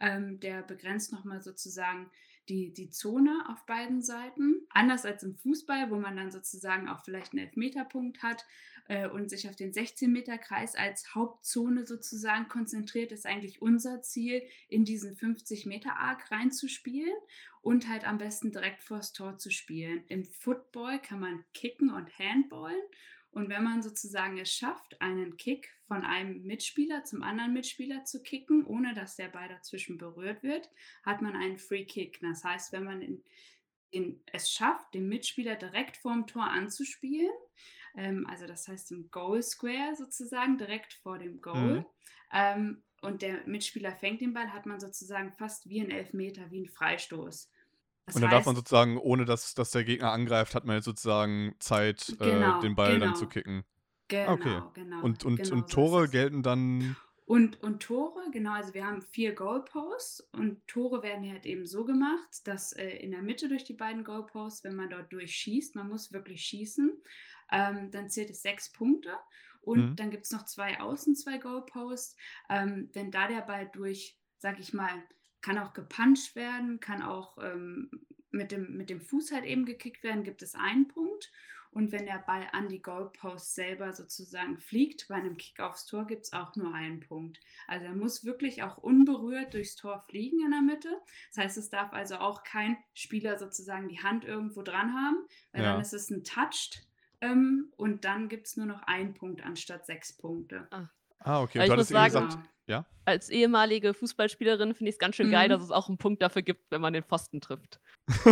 Ähm, 0.00 0.40
der 0.40 0.62
begrenzt 0.62 1.12
nochmal 1.12 1.42
sozusagen 1.42 2.10
die, 2.48 2.72
die 2.72 2.90
Zone 2.90 3.44
auf 3.48 3.64
beiden 3.66 4.02
Seiten. 4.02 4.66
Anders 4.70 5.04
als 5.04 5.22
im 5.22 5.36
Fußball, 5.36 5.90
wo 5.90 5.96
man 5.96 6.16
dann 6.16 6.30
sozusagen 6.30 6.88
auch 6.88 7.04
vielleicht 7.04 7.32
einen 7.32 7.44
Elfmeterpunkt 7.44 8.22
hat, 8.22 8.46
äh, 8.88 9.08
und 9.08 9.30
sich 9.30 9.48
auf 9.48 9.56
den 9.56 9.72
16-Meter-Kreis 9.72 10.74
als 10.74 11.14
Hauptzone 11.14 11.86
sozusagen 11.86 12.48
konzentriert, 12.48 13.12
ist 13.12 13.26
eigentlich 13.26 13.62
unser 13.62 14.02
Ziel, 14.02 14.42
in 14.68 14.84
diesen 14.84 15.16
50-Meter-Arc 15.16 16.30
reinzuspielen 16.30 17.14
und 17.60 17.88
halt 17.88 18.06
am 18.06 18.18
besten 18.18 18.50
direkt 18.50 18.82
vors 18.82 19.12
Tor 19.12 19.38
zu 19.38 19.50
spielen. 19.50 20.04
Im 20.08 20.24
Football 20.24 21.00
kann 21.00 21.20
man 21.20 21.44
kicken 21.54 21.90
und 21.90 22.18
handballen. 22.18 22.82
Und 23.32 23.48
wenn 23.48 23.64
man 23.64 23.82
sozusagen 23.82 24.36
es 24.38 24.52
schafft, 24.52 25.00
einen 25.00 25.38
Kick 25.38 25.74
von 25.86 26.02
einem 26.02 26.42
Mitspieler 26.42 27.04
zum 27.04 27.22
anderen 27.22 27.54
Mitspieler 27.54 28.04
zu 28.04 28.22
kicken, 28.22 28.66
ohne 28.66 28.92
dass 28.92 29.16
der 29.16 29.28
Ball 29.28 29.48
dazwischen 29.48 29.96
berührt 29.96 30.42
wird, 30.42 30.70
hat 31.02 31.22
man 31.22 31.34
einen 31.34 31.56
Free 31.56 31.86
Kick. 31.86 32.20
Das 32.20 32.44
heißt, 32.44 32.72
wenn 32.72 32.84
man 32.84 33.00
in, 33.00 33.24
in, 33.90 34.22
es 34.26 34.50
schafft, 34.50 34.92
den 34.92 35.08
Mitspieler 35.08 35.56
direkt 35.56 35.96
vorm 35.96 36.26
Tor 36.26 36.44
anzuspielen, 36.44 37.32
ähm, 37.94 38.26
also 38.28 38.46
das 38.46 38.68
heißt 38.68 38.92
im 38.92 39.10
Goal 39.10 39.42
Square 39.42 39.94
sozusagen, 39.96 40.58
direkt 40.58 40.94
vor 40.94 41.18
dem 41.18 41.40
Goal. 41.40 41.80
Mhm. 41.80 41.86
Ähm, 42.32 42.82
und 43.02 43.22
der 43.22 43.46
Mitspieler 43.46 43.92
fängt 43.92 44.20
den 44.20 44.32
Ball, 44.32 44.52
hat 44.52 44.64
man 44.64 44.80
sozusagen 44.80 45.32
fast 45.32 45.68
wie 45.68 45.80
ein 45.80 45.90
Elfmeter, 45.90 46.50
wie 46.50 46.60
ein 46.60 46.68
Freistoß. 46.68 47.50
Das 48.06 48.16
und 48.16 48.22
dann 48.22 48.30
heißt, 48.30 48.38
darf 48.38 48.46
man 48.46 48.56
sozusagen, 48.56 48.96
ohne 48.96 49.24
dass, 49.24 49.54
dass 49.54 49.70
der 49.70 49.84
Gegner 49.84 50.12
angreift, 50.12 50.54
hat 50.54 50.64
man 50.64 50.76
jetzt 50.76 50.84
sozusagen 50.84 51.54
Zeit, 51.58 52.16
genau, 52.18 52.58
äh, 52.58 52.60
den 52.60 52.74
Ball 52.74 52.94
genau. 52.94 53.06
dann 53.06 53.14
zu 53.16 53.26
kicken. 53.26 53.64
Genau, 54.08 54.32
okay. 54.32 54.60
genau. 54.74 55.02
Und, 55.02 55.24
und, 55.24 55.36
genau 55.36 55.56
und 55.56 55.70
Tore 55.70 56.06
so 56.06 56.10
gelten 56.10 56.42
dann. 56.42 56.96
Und, 57.24 57.62
und 57.62 57.82
Tore, 57.82 58.20
genau, 58.32 58.52
also 58.52 58.74
wir 58.74 58.86
haben 58.86 59.00
vier 59.00 59.34
Goalposts 59.34 60.28
und 60.32 60.66
Tore 60.66 61.02
werden 61.02 61.30
halt 61.30 61.46
eben 61.46 61.66
so 61.66 61.84
gemacht, 61.84 62.46
dass 62.46 62.72
äh, 62.72 62.88
in 62.88 63.12
der 63.12 63.22
Mitte 63.22 63.48
durch 63.48 63.64
die 63.64 63.72
beiden 63.72 64.04
Goalposts, 64.04 64.64
wenn 64.64 64.74
man 64.74 64.90
dort 64.90 65.12
durchschießt, 65.12 65.76
man 65.76 65.88
muss 65.88 66.12
wirklich 66.12 66.44
schießen, 66.44 66.92
ähm, 67.52 67.90
dann 67.90 68.10
zählt 68.10 68.30
es 68.30 68.42
sechs 68.42 68.72
Punkte. 68.72 69.16
Und 69.60 69.90
mhm. 69.90 69.96
dann 69.96 70.10
gibt 70.10 70.24
es 70.24 70.32
noch 70.32 70.44
zwei 70.44 70.80
Außen, 70.80 71.14
zwei 71.14 71.38
Goalposts. 71.38 72.16
Ähm, 72.50 72.90
wenn 72.94 73.12
da 73.12 73.28
der 73.28 73.42
Ball 73.42 73.70
durch, 73.72 74.18
sag 74.38 74.58
ich 74.58 74.74
mal, 74.74 74.90
kann 75.40 75.58
auch 75.58 75.72
gepuncht 75.72 76.34
werden, 76.34 76.80
kann 76.80 77.02
auch 77.02 77.38
ähm, 77.38 77.90
mit, 78.30 78.50
dem, 78.50 78.76
mit 78.76 78.90
dem 78.90 79.00
Fuß 79.00 79.32
halt 79.32 79.44
eben 79.44 79.64
gekickt 79.64 80.02
werden, 80.02 80.24
gibt 80.24 80.42
es 80.42 80.54
einen 80.54 80.88
Punkt. 80.88 81.30
Und 81.70 81.90
wenn 81.90 82.04
der 82.04 82.18
Ball 82.18 82.46
an 82.52 82.68
die 82.68 82.82
Goalpost 82.82 83.54
selber 83.54 83.94
sozusagen 83.94 84.58
fliegt, 84.58 85.08
bei 85.08 85.14
einem 85.14 85.38
Kick 85.38 85.58
aufs 85.58 85.86
Tor 85.86 86.06
gibt 86.06 86.26
es 86.26 86.32
auch 86.34 86.54
nur 86.54 86.74
einen 86.74 87.00
Punkt. 87.00 87.40
Also 87.66 87.86
er 87.86 87.94
muss 87.94 88.26
wirklich 88.26 88.62
auch 88.62 88.76
unberührt 88.76 89.54
durchs 89.54 89.74
Tor 89.74 90.00
fliegen 90.00 90.44
in 90.44 90.50
der 90.50 90.60
Mitte. 90.60 91.00
Das 91.28 91.44
heißt, 91.44 91.56
es 91.56 91.70
darf 91.70 91.94
also 91.94 92.16
auch 92.16 92.42
kein 92.42 92.76
Spieler 92.92 93.38
sozusagen 93.38 93.88
die 93.88 94.02
Hand 94.02 94.26
irgendwo 94.26 94.60
dran 94.60 94.92
haben, 94.92 95.16
weil 95.52 95.62
ja. 95.62 95.72
dann 95.72 95.80
ist 95.80 95.94
es 95.94 96.10
ein 96.10 96.24
Touched 96.24 96.86
ähm, 97.22 97.72
und 97.76 98.04
dann 98.04 98.28
gibt 98.28 98.46
es 98.48 98.56
nur 98.56 98.66
noch 98.66 98.82
einen 98.82 99.14
Punkt 99.14 99.42
anstatt 99.42 99.86
sechs 99.86 100.14
Punkte. 100.16 100.66
Ah. 100.70 100.88
Ah, 101.20 101.40
okay. 101.40 101.58
Und 101.58 101.64
ich 101.64 101.70
du 101.70 101.76
muss 101.76 101.88
sagen, 101.88 102.12
gesagt, 102.28 102.38
ja? 102.66 102.84
als 103.04 103.30
ehemalige 103.30 103.94
Fußballspielerin 103.94 104.74
finde 104.74 104.90
ich 104.90 104.96
es 104.96 104.98
ganz 104.98 105.14
schön 105.16 105.30
geil, 105.30 105.46
Mhm. 105.48 105.52
dass 105.52 105.62
es 105.62 105.70
auch 105.70 105.88
einen 105.88 105.98
Punkt 105.98 106.20
dafür 106.20 106.42
gibt, 106.42 106.70
wenn 106.70 106.80
man 106.80 106.92
den 106.92 107.04
Pfosten 107.04 107.40
trifft. 107.40 107.80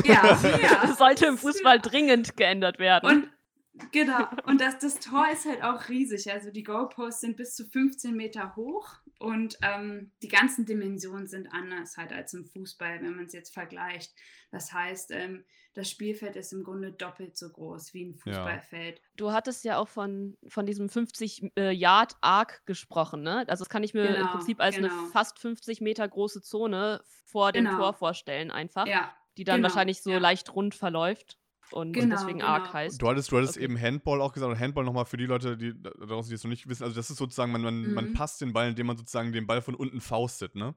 Ja, 0.04 0.24
ja. 0.42 0.82
Das 0.82 0.98
sollte 0.98 1.26
im 1.26 1.38
Fußball 1.38 1.78
dringend 1.80 2.36
geändert 2.36 2.78
werden. 2.80 3.08
Und 3.08 3.90
genau, 3.92 4.26
und 4.44 4.60
das, 4.60 4.78
das 4.78 4.98
Tor 4.98 5.26
ist 5.32 5.46
halt 5.46 5.62
auch 5.62 5.88
riesig. 5.88 6.30
Also 6.32 6.50
die 6.50 6.64
Goalposts 6.64 7.20
sind 7.20 7.36
bis 7.36 7.54
zu 7.54 7.64
15 7.64 8.14
Meter 8.16 8.56
hoch 8.56 8.88
und 9.20 9.58
ähm, 9.62 10.12
die 10.22 10.28
ganzen 10.28 10.64
Dimensionen 10.64 11.26
sind 11.28 11.46
anders 11.52 11.96
halt 11.98 12.12
als 12.12 12.32
im 12.34 12.46
Fußball, 12.46 13.02
wenn 13.02 13.14
man 13.16 13.26
es 13.26 13.32
jetzt 13.34 13.52
vergleicht. 13.54 14.12
Das 14.50 14.72
heißt, 14.72 15.10
ähm, 15.12 15.44
das 15.74 15.88
Spielfeld 15.90 16.36
ist 16.36 16.52
im 16.52 16.64
Grunde 16.64 16.90
doppelt 16.90 17.36
so 17.36 17.48
groß 17.50 17.92
wie 17.94 18.06
ein 18.06 18.14
Ja. 18.24 18.32
Fußballfeld. 18.34 19.00
Du 19.16 19.30
hattest 19.32 19.62
ja 19.64 19.76
auch 19.78 19.88
von, 19.88 20.36
von 20.48 20.66
diesem 20.66 20.88
50-Yard-Arc 20.88 22.66
gesprochen, 22.66 23.22
ne? 23.22 23.44
Also 23.46 23.62
das 23.64 23.68
kann 23.68 23.82
ich 23.84 23.94
mir 23.94 24.06
im 24.06 24.14
Genau, 24.14 24.32
Prinzip 24.32 24.60
als 24.60 24.76
genau. 24.76 24.88
eine 24.88 25.06
fast 25.10 25.38
50 25.38 25.80
Meter 25.80 26.08
große 26.08 26.42
Zone 26.42 27.02
vor 27.26 27.52
dem 27.52 27.66
Genau. 27.66 27.76
Tor 27.76 27.92
vorstellen 27.92 28.50
einfach, 28.50 28.86
Ja, 28.86 29.14
die 29.36 29.44
dann 29.44 29.56
genau, 29.56 29.68
wahrscheinlich 29.68 30.02
so 30.02 30.10
ja. 30.10 30.18
leicht 30.18 30.54
rund 30.54 30.74
verläuft 30.74 31.38
und 31.72 31.92
Genau, 31.92 32.16
deswegen 32.16 32.38
genau. 32.40 32.50
Arc 32.50 32.72
heißt. 32.72 33.00
Du 33.00 33.08
hattest, 33.08 33.30
du 33.32 33.36
hattest 33.38 33.56
Okay. 33.56 33.64
eben 33.64 33.80
Handball 33.80 34.20
auch 34.20 34.32
gesagt. 34.32 34.52
Und 34.52 34.58
Handball 34.58 34.84
nochmal 34.84 35.04
für 35.04 35.16
die 35.16 35.26
Leute, 35.26 35.56
die 35.56 35.72
da 35.80 35.90
draußen, 35.90 36.28
die 36.30 36.34
es 36.34 36.44
noch 36.44 36.50
nicht 36.50 36.68
wissen. 36.68 36.82
Also, 36.84 36.96
das 36.96 37.10
ist 37.10 37.16
sozusagen, 37.18 37.52
man, 37.52 37.62
man, 37.62 37.92
man 37.94 38.08
Mhm. 38.10 38.12
passt 38.14 38.40
den 38.40 38.52
Ball, 38.52 38.70
indem 38.70 38.86
man 38.86 38.96
sozusagen 38.96 39.32
den 39.32 39.46
Ball 39.46 39.62
von 39.62 39.74
unten 39.74 40.00
faustet, 40.00 40.54
ne? 40.54 40.74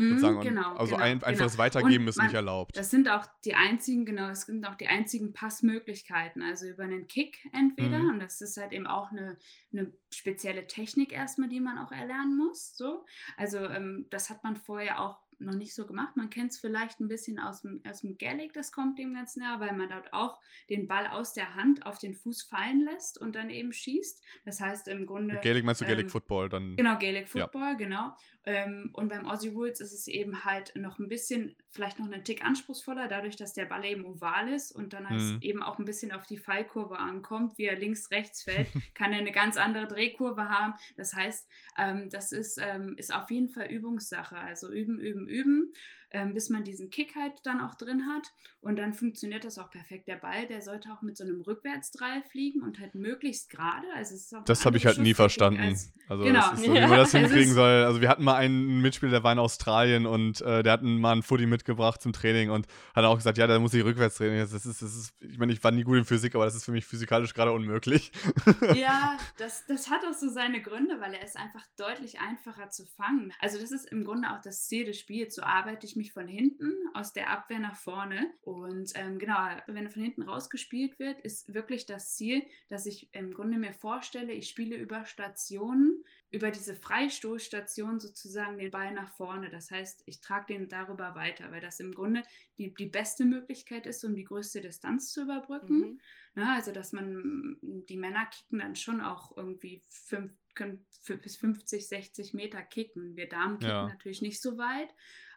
Mhm, 0.00 0.10
Sozusagen. 0.20 0.40
Genau. 0.42 0.74
also 0.76 0.92
genau, 0.94 1.04
ein, 1.04 1.24
einfaches 1.24 1.52
genau. 1.54 1.64
Weitergeben 1.64 2.04
Und 2.04 2.08
ist 2.08 2.16
man- 2.18 2.26
nicht 2.26 2.34
erlaubt. 2.36 2.76
Das 2.76 2.88
sind 2.88 3.08
auch 3.08 3.26
die 3.44 3.56
einzigen, 3.56 4.04
genau, 4.06 4.28
es 4.28 4.42
sind 4.42 4.64
auch 4.64 4.76
die 4.76 4.86
einzigen 4.86 5.32
Passmöglichkeiten. 5.32 6.40
Also 6.40 6.66
über 6.68 6.84
einen 6.84 7.08
Kick 7.08 7.38
entweder, 7.52 7.98
Mhm. 7.98 8.10
und 8.10 8.20
das 8.20 8.40
ist 8.40 8.56
halt 8.58 8.72
eben 8.72 8.86
auch 8.86 9.10
eine, 9.10 9.36
eine 9.72 9.92
spezielle 10.14 10.68
Technik 10.68 11.12
erstmal, 11.12 11.48
die 11.48 11.58
man 11.60 11.78
auch 11.78 11.90
erlernen 11.90 12.36
muss. 12.36 12.76
So. 12.76 13.04
Also 13.36 13.58
ähm, 13.58 14.06
das 14.10 14.30
hat 14.30 14.44
man 14.44 14.54
vorher 14.56 15.00
auch 15.00 15.18
noch 15.40 15.54
nicht 15.54 15.74
so 15.74 15.86
gemacht. 15.86 16.16
Man 16.16 16.30
kennt 16.30 16.52
es 16.52 16.58
vielleicht 16.58 17.00
ein 17.00 17.08
bisschen 17.08 17.38
aus 17.38 17.62
dem, 17.62 17.80
aus 17.88 18.00
dem 18.00 18.18
Gaelic, 18.18 18.52
das 18.52 18.72
kommt 18.72 18.98
dem 18.98 19.14
ganz 19.14 19.36
nah, 19.36 19.60
weil 19.60 19.72
man 19.72 19.88
dort 19.88 20.12
auch 20.12 20.38
den 20.68 20.86
Ball 20.88 21.06
aus 21.06 21.32
der 21.32 21.54
Hand 21.54 21.86
auf 21.86 21.98
den 21.98 22.14
Fuß 22.14 22.42
fallen 22.42 22.84
lässt 22.84 23.18
und 23.18 23.34
dann 23.36 23.50
eben 23.50 23.72
schießt. 23.72 24.22
Das 24.44 24.60
heißt 24.60 24.88
im 24.88 25.06
Grunde. 25.06 25.38
Gaelic 25.42 25.64
meinst 25.64 25.80
du 25.80 25.84
Gaelic 25.86 26.04
ähm, 26.04 26.10
Football 26.10 26.48
dann? 26.48 26.76
Genau, 26.76 26.98
Gaelic 26.98 27.32
Ja. 27.34 27.44
Football, 27.44 27.76
genau. 27.76 28.16
Ähm, 28.50 28.88
und 28.94 29.08
beim 29.08 29.26
Aussie 29.26 29.50
Rules 29.50 29.78
ist 29.80 29.92
es 29.92 30.08
eben 30.08 30.42
halt 30.46 30.74
noch 30.74 30.98
ein 30.98 31.08
bisschen, 31.08 31.54
vielleicht 31.70 31.98
noch 31.98 32.06
einen 32.06 32.24
Tick 32.24 32.42
anspruchsvoller, 32.42 33.06
dadurch, 33.06 33.36
dass 33.36 33.52
der 33.52 33.66
Ball 33.66 33.84
eben 33.84 34.06
oval 34.06 34.48
ist 34.48 34.72
und 34.72 34.94
dann 34.94 35.04
Mhm. 35.04 35.38
eben 35.42 35.62
auch 35.62 35.78
ein 35.78 35.84
bisschen 35.84 36.12
auf 36.12 36.24
die 36.24 36.38
Fallkurve 36.38 36.98
ankommt, 36.98 37.58
wie 37.58 37.66
er 37.66 37.76
links, 37.78 38.10
rechts 38.10 38.42
fällt, 38.44 38.68
kann 38.94 39.12
er 39.12 39.18
eine 39.18 39.32
ganz 39.32 39.58
andere 39.58 39.86
Drehkurve 39.86 40.48
haben. 40.48 40.72
Das 40.96 41.12
heißt, 41.14 41.46
ähm, 41.76 42.08
das 42.08 42.32
ist, 42.32 42.58
ähm, 42.58 42.94
ist 42.96 43.12
auf 43.14 43.30
jeden 43.30 43.50
Fall 43.50 43.66
Übungssache. 43.66 44.38
Also 44.38 44.72
üben, 44.72 44.98
üben, 44.98 45.28
üben, 45.28 45.74
ähm, 46.10 46.34
bis 46.34 46.48
man 46.50 46.64
diesen 46.64 46.90
Kick 46.90 47.14
halt 47.16 47.34
dann 47.44 47.60
auch 47.60 47.74
drin 47.74 48.04
hat. 48.06 48.28
Und 48.60 48.76
dann 48.76 48.92
funktioniert 48.94 49.44
das 49.44 49.58
auch 49.58 49.70
perfekt. 49.70 50.08
Der 50.08 50.16
Ball, 50.16 50.46
der 50.46 50.62
sollte 50.62 50.88
auch 50.92 51.02
mit 51.02 51.16
so 51.16 51.24
einem 51.24 51.40
Rückwärtsdrall 51.40 52.22
fliegen 52.30 52.62
und 52.62 52.80
halt 52.80 52.94
möglichst 52.94 53.50
gerade. 53.50 53.86
Also 53.94 54.14
es 54.14 54.22
ist 54.22 54.32
auch 54.34 54.38
eine 54.38 54.44
Das 54.46 54.64
habe 54.66 54.76
ich 54.76 54.86
halt 54.86 54.98
nie 54.98 55.14
Schusstechnik 55.14 55.16
verstanden. 55.16 55.60
als- 55.60 55.92
Also 56.08 56.24
genau. 56.24 56.56
so, 56.56 56.62
wie 56.64 56.68
man 56.80 56.90
das 56.90 57.14
Es 57.14 57.20
hinkriegen 57.20 57.54
soll. 57.54 57.84
Also 57.84 58.00
wir 58.00 58.08
hatten 58.08 58.24
mal 58.24 58.34
einen 58.36 58.80
Mitspieler, 58.80 59.12
der 59.12 59.22
war 59.22 59.32
in 59.32 59.38
Australien 59.38 60.06
und 60.06 60.40
äh, 60.40 60.62
der 60.62 60.72
hat 60.72 60.82
mal 60.82 61.12
einen 61.12 61.22
Footy 61.22 61.46
mitgebracht 61.46 62.02
zum 62.02 62.12
Training 62.12 62.50
und 62.50 62.66
hat 62.94 63.04
auch 63.04 63.16
gesagt, 63.16 63.38
ja, 63.38 63.46
da 63.46 63.58
muss 63.58 63.74
ich 63.74 63.84
rückwärts 63.84 64.16
drehen. 64.16 64.36
Das 64.38 64.52
ist, 64.52 64.66
das 64.66 64.82
ist, 64.82 65.12
ich 65.20 65.38
meine, 65.38 65.52
ich 65.52 65.62
war 65.62 65.70
nie 65.70 65.84
gut 65.84 65.98
in 65.98 66.04
Physik, 66.04 66.34
aber 66.34 66.44
das 66.46 66.54
ist 66.56 66.64
für 66.64 66.72
mich 66.72 66.84
physikalisch 66.86 67.34
gerade 67.34 67.52
unmöglich. 67.52 68.10
Ja, 68.74 69.16
das, 69.38 69.64
das 69.66 69.88
hat 69.90 70.00
auch 70.04 70.14
so 70.14 70.28
seine 70.28 70.60
Gründe, 70.62 71.00
weil 71.00 71.14
er 71.14 71.24
ist 71.24 71.36
einfach 71.36 71.64
deutlich 71.76 72.20
einfacher 72.20 72.70
zu 72.70 72.84
fangen. 72.86 73.32
Also 73.40 73.58
das 73.58 73.70
ist 73.72 73.86
im 73.90 74.04
Grunde 74.04 74.28
auch 74.30 74.40
das 74.42 74.66
Ziel 74.66 74.84
des 74.84 74.98
Spiels. 74.98 75.34
So 75.34 75.42
arbeite 75.42 75.86
ich 75.86 75.96
mich 75.98 76.12
von 76.12 76.26
hinten 76.26 76.72
aus 76.94 77.12
der 77.12 77.28
Abwehr 77.28 77.58
nach 77.58 77.76
vorne. 77.76 78.32
Und 78.40 78.92
ähm, 78.94 79.18
genau, 79.18 79.36
wenn 79.66 79.90
von 79.90 80.02
hinten 80.02 80.22
rausgespielt 80.22 80.98
wird, 80.98 81.20
ist 81.20 81.52
wirklich 81.52 81.84
das 81.84 82.14
Ziel, 82.14 82.42
dass 82.68 82.86
ich 82.86 83.12
im 83.12 83.34
Grunde 83.34 83.58
mir 83.58 83.74
vorstelle, 83.74 84.32
ich 84.32 84.48
spiele 84.48 84.76
über 84.76 85.04
Stationen, 85.04 86.02
über 86.30 86.50
diese 86.50 86.74
Freistoßstation 86.74 88.00
sozusagen 88.00 88.58
den 88.58 88.70
Ball 88.70 88.92
nach 88.92 89.10
vorne. 89.12 89.50
Das 89.50 89.70
heißt, 89.70 90.02
ich 90.06 90.20
trage 90.20 90.54
den 90.54 90.68
darüber 90.68 91.14
weiter, 91.14 91.50
weil 91.50 91.60
das 91.60 91.80
im 91.80 91.92
Grunde 91.92 92.22
die, 92.58 92.72
die 92.74 92.86
beste 92.86 93.24
Möglichkeit 93.24 93.86
ist, 93.86 94.04
um 94.04 94.14
die 94.14 94.24
größte 94.24 94.60
Distanz 94.60 95.12
zu 95.12 95.22
überbrücken. 95.22 95.78
Mhm. 95.78 96.00
Ne, 96.38 96.54
also, 96.54 96.70
dass 96.70 96.92
man, 96.92 97.56
die 97.62 97.96
Männer 97.96 98.24
kicken 98.26 98.60
dann 98.60 98.76
schon 98.76 99.00
auch 99.00 99.36
irgendwie 99.36 99.82
fünf, 99.88 100.32
können 100.54 100.86
bis 101.20 101.36
50, 101.36 101.88
60 101.88 102.32
Meter 102.32 102.62
kicken. 102.62 103.16
Wir 103.16 103.28
Damen 103.28 103.58
kicken 103.58 103.72
Ja. 103.72 103.88
natürlich 103.88 104.22
nicht 104.22 104.40
so 104.40 104.56
weit, 104.56 104.88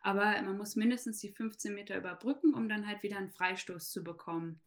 aber 0.03 0.39
man 0.43 0.57
muss 0.57 0.75
mindestens 0.75 1.17
die 1.17 1.29
15 1.31 1.73
Meter 1.73 1.97
überbrücken, 1.97 2.53
um 2.53 2.69
dann 2.69 2.85
halt 2.85 3.01
wieder 3.01 3.17
einen 3.17 3.31
Freistoß 3.31 3.89
zu 3.89 4.03
bekommen. 4.03 4.59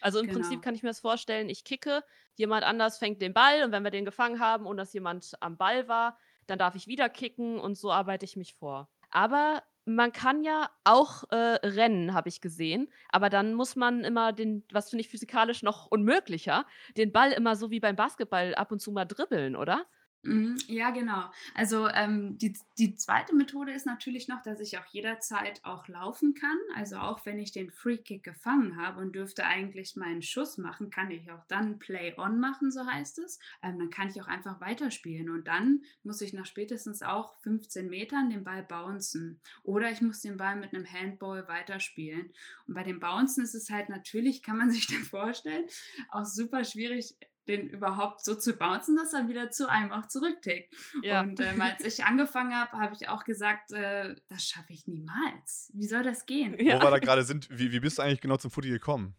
Also 0.00 0.20
im 0.20 0.26
Genau. 0.26 0.34
Prinzip 0.34 0.62
kann 0.62 0.74
ich 0.74 0.82
mir 0.82 0.90
das 0.90 1.00
vorstellen, 1.00 1.48
ich 1.48 1.64
kicke, 1.64 2.04
jemand 2.36 2.64
anders 2.64 2.98
fängt 2.98 3.22
den 3.22 3.32
Ball 3.32 3.64
und 3.64 3.72
wenn 3.72 3.82
wir 3.82 3.90
den 3.90 4.04
gefangen 4.04 4.40
haben 4.40 4.66
und 4.66 4.76
dass 4.76 4.92
jemand 4.92 5.32
am 5.40 5.56
Ball 5.56 5.88
war, 5.88 6.18
dann 6.46 6.58
darf 6.58 6.74
ich 6.74 6.86
wieder 6.86 7.08
kicken 7.08 7.58
und 7.58 7.76
so 7.76 7.90
arbeite 7.90 8.24
ich 8.26 8.36
mich 8.36 8.54
vor. 8.54 8.90
Aber 9.10 9.62
man 9.88 10.12
kann 10.12 10.42
ja 10.44 10.70
auch 10.84 11.24
äh, 11.30 11.36
rennen, 11.36 12.14
habe 12.14 12.28
ich 12.28 12.40
gesehen, 12.40 12.88
aber 13.10 13.30
dann 13.30 13.54
muss 13.54 13.76
man 13.76 14.04
immer 14.04 14.32
den, 14.32 14.64
was 14.72 14.90
finde 14.90 15.02
ich 15.02 15.08
physikalisch 15.08 15.62
noch 15.62 15.86
unmöglicher, 15.86 16.66
den 16.96 17.12
Ball 17.12 17.32
immer 17.32 17.56
so 17.56 17.70
wie 17.70 17.80
beim 17.80 17.96
Basketball 17.96 18.54
ab 18.54 18.70
und 18.72 18.80
zu 18.80 18.92
mal 18.92 19.04
dribbeln, 19.06 19.56
oder? 19.56 19.86
Mhm, 20.28 20.58
Ja, 20.66 20.90
genau. 20.90 21.30
Also 21.54 21.88
ähm, 21.88 22.36
die, 22.36 22.54
die 22.76 22.94
zweite 22.96 23.34
Methode 23.34 23.72
ist 23.72 23.86
natürlich 23.86 24.28
noch, 24.28 24.42
dass 24.42 24.60
ich 24.60 24.76
auch 24.76 24.84
jederzeit 24.86 25.64
auch 25.64 25.88
laufen 25.88 26.34
kann. 26.34 26.58
Also 26.74 26.96
auch 26.98 27.24
wenn 27.24 27.38
ich 27.38 27.52
den 27.52 27.70
Free 27.70 27.96
Kick 27.96 28.24
gefangen 28.24 28.76
habe 28.76 29.00
und 29.00 29.12
dürfte 29.14 29.44
eigentlich 29.46 29.96
meinen 29.96 30.20
Schuss 30.20 30.58
machen, 30.58 30.90
kann 30.90 31.10
ich 31.10 31.30
auch 31.30 31.44
dann 31.46 31.78
Play 31.78 32.14
on 32.18 32.40
machen, 32.40 32.70
so 32.70 32.84
heißt 32.84 33.20
es. 33.20 33.38
Ähm, 33.62 33.78
dann 33.78 33.90
kann 33.90 34.08
ich 34.08 34.20
auch 34.20 34.26
einfach 34.26 34.60
weiterspielen 34.60 35.30
und 35.30 35.48
dann 35.48 35.82
muss 36.02 36.20
ich 36.20 36.34
nach 36.34 36.46
spätestens 36.46 37.02
auch 37.02 37.38
15 37.40 37.88
Metern 37.88 38.28
den 38.28 38.44
Ball 38.44 38.62
bouncen. 38.64 39.40
Oder 39.62 39.90
ich 39.92 40.02
muss 40.02 40.20
den 40.20 40.36
Ball 40.36 40.56
mit 40.56 40.74
einem 40.74 40.84
Handball 40.92 41.48
weiterspielen. 41.48 42.32
Und 42.66 42.74
bei 42.74 42.82
dem 42.82 43.00
Bouncen 43.00 43.44
ist 43.44 43.54
es 43.54 43.70
halt 43.70 43.88
natürlich, 43.88 44.42
kann 44.42 44.58
man 44.58 44.70
sich 44.70 44.86
dann 44.88 45.04
vorstellen, 45.04 45.64
auch 46.10 46.26
super 46.26 46.64
schwierig, 46.64 47.16
den 47.48 47.68
überhaupt 47.68 48.24
so 48.24 48.34
zu 48.34 48.52
bouncen, 48.54 48.96
dass 48.96 49.12
er 49.12 49.28
wieder 49.28 49.50
zu 49.50 49.68
einem 49.68 49.90
auch 49.92 50.06
zurücktickt. 50.06 50.74
Ja. 51.02 51.22
Und 51.22 51.40
ähm, 51.40 51.60
als 51.60 51.84
ich 51.84 52.04
angefangen 52.04 52.54
habe, 52.54 52.72
habe 52.78 52.94
ich 52.94 53.08
auch 53.08 53.24
gesagt, 53.24 53.72
äh, 53.72 54.14
das 54.28 54.46
schaffe 54.46 54.72
ich 54.72 54.86
niemals. 54.86 55.72
Wie 55.74 55.86
soll 55.86 56.02
das 56.02 56.26
gehen? 56.26 56.54
Wo 56.54 56.58
wir 56.58 56.78
da 56.78 56.98
gerade 56.98 57.24
sind, 57.24 57.48
wie, 57.50 57.72
wie 57.72 57.80
bist 57.80 57.98
du 57.98 58.02
eigentlich 58.02 58.20
genau 58.20 58.36
zum 58.36 58.50
Footy 58.50 58.68
gekommen? 58.68 59.16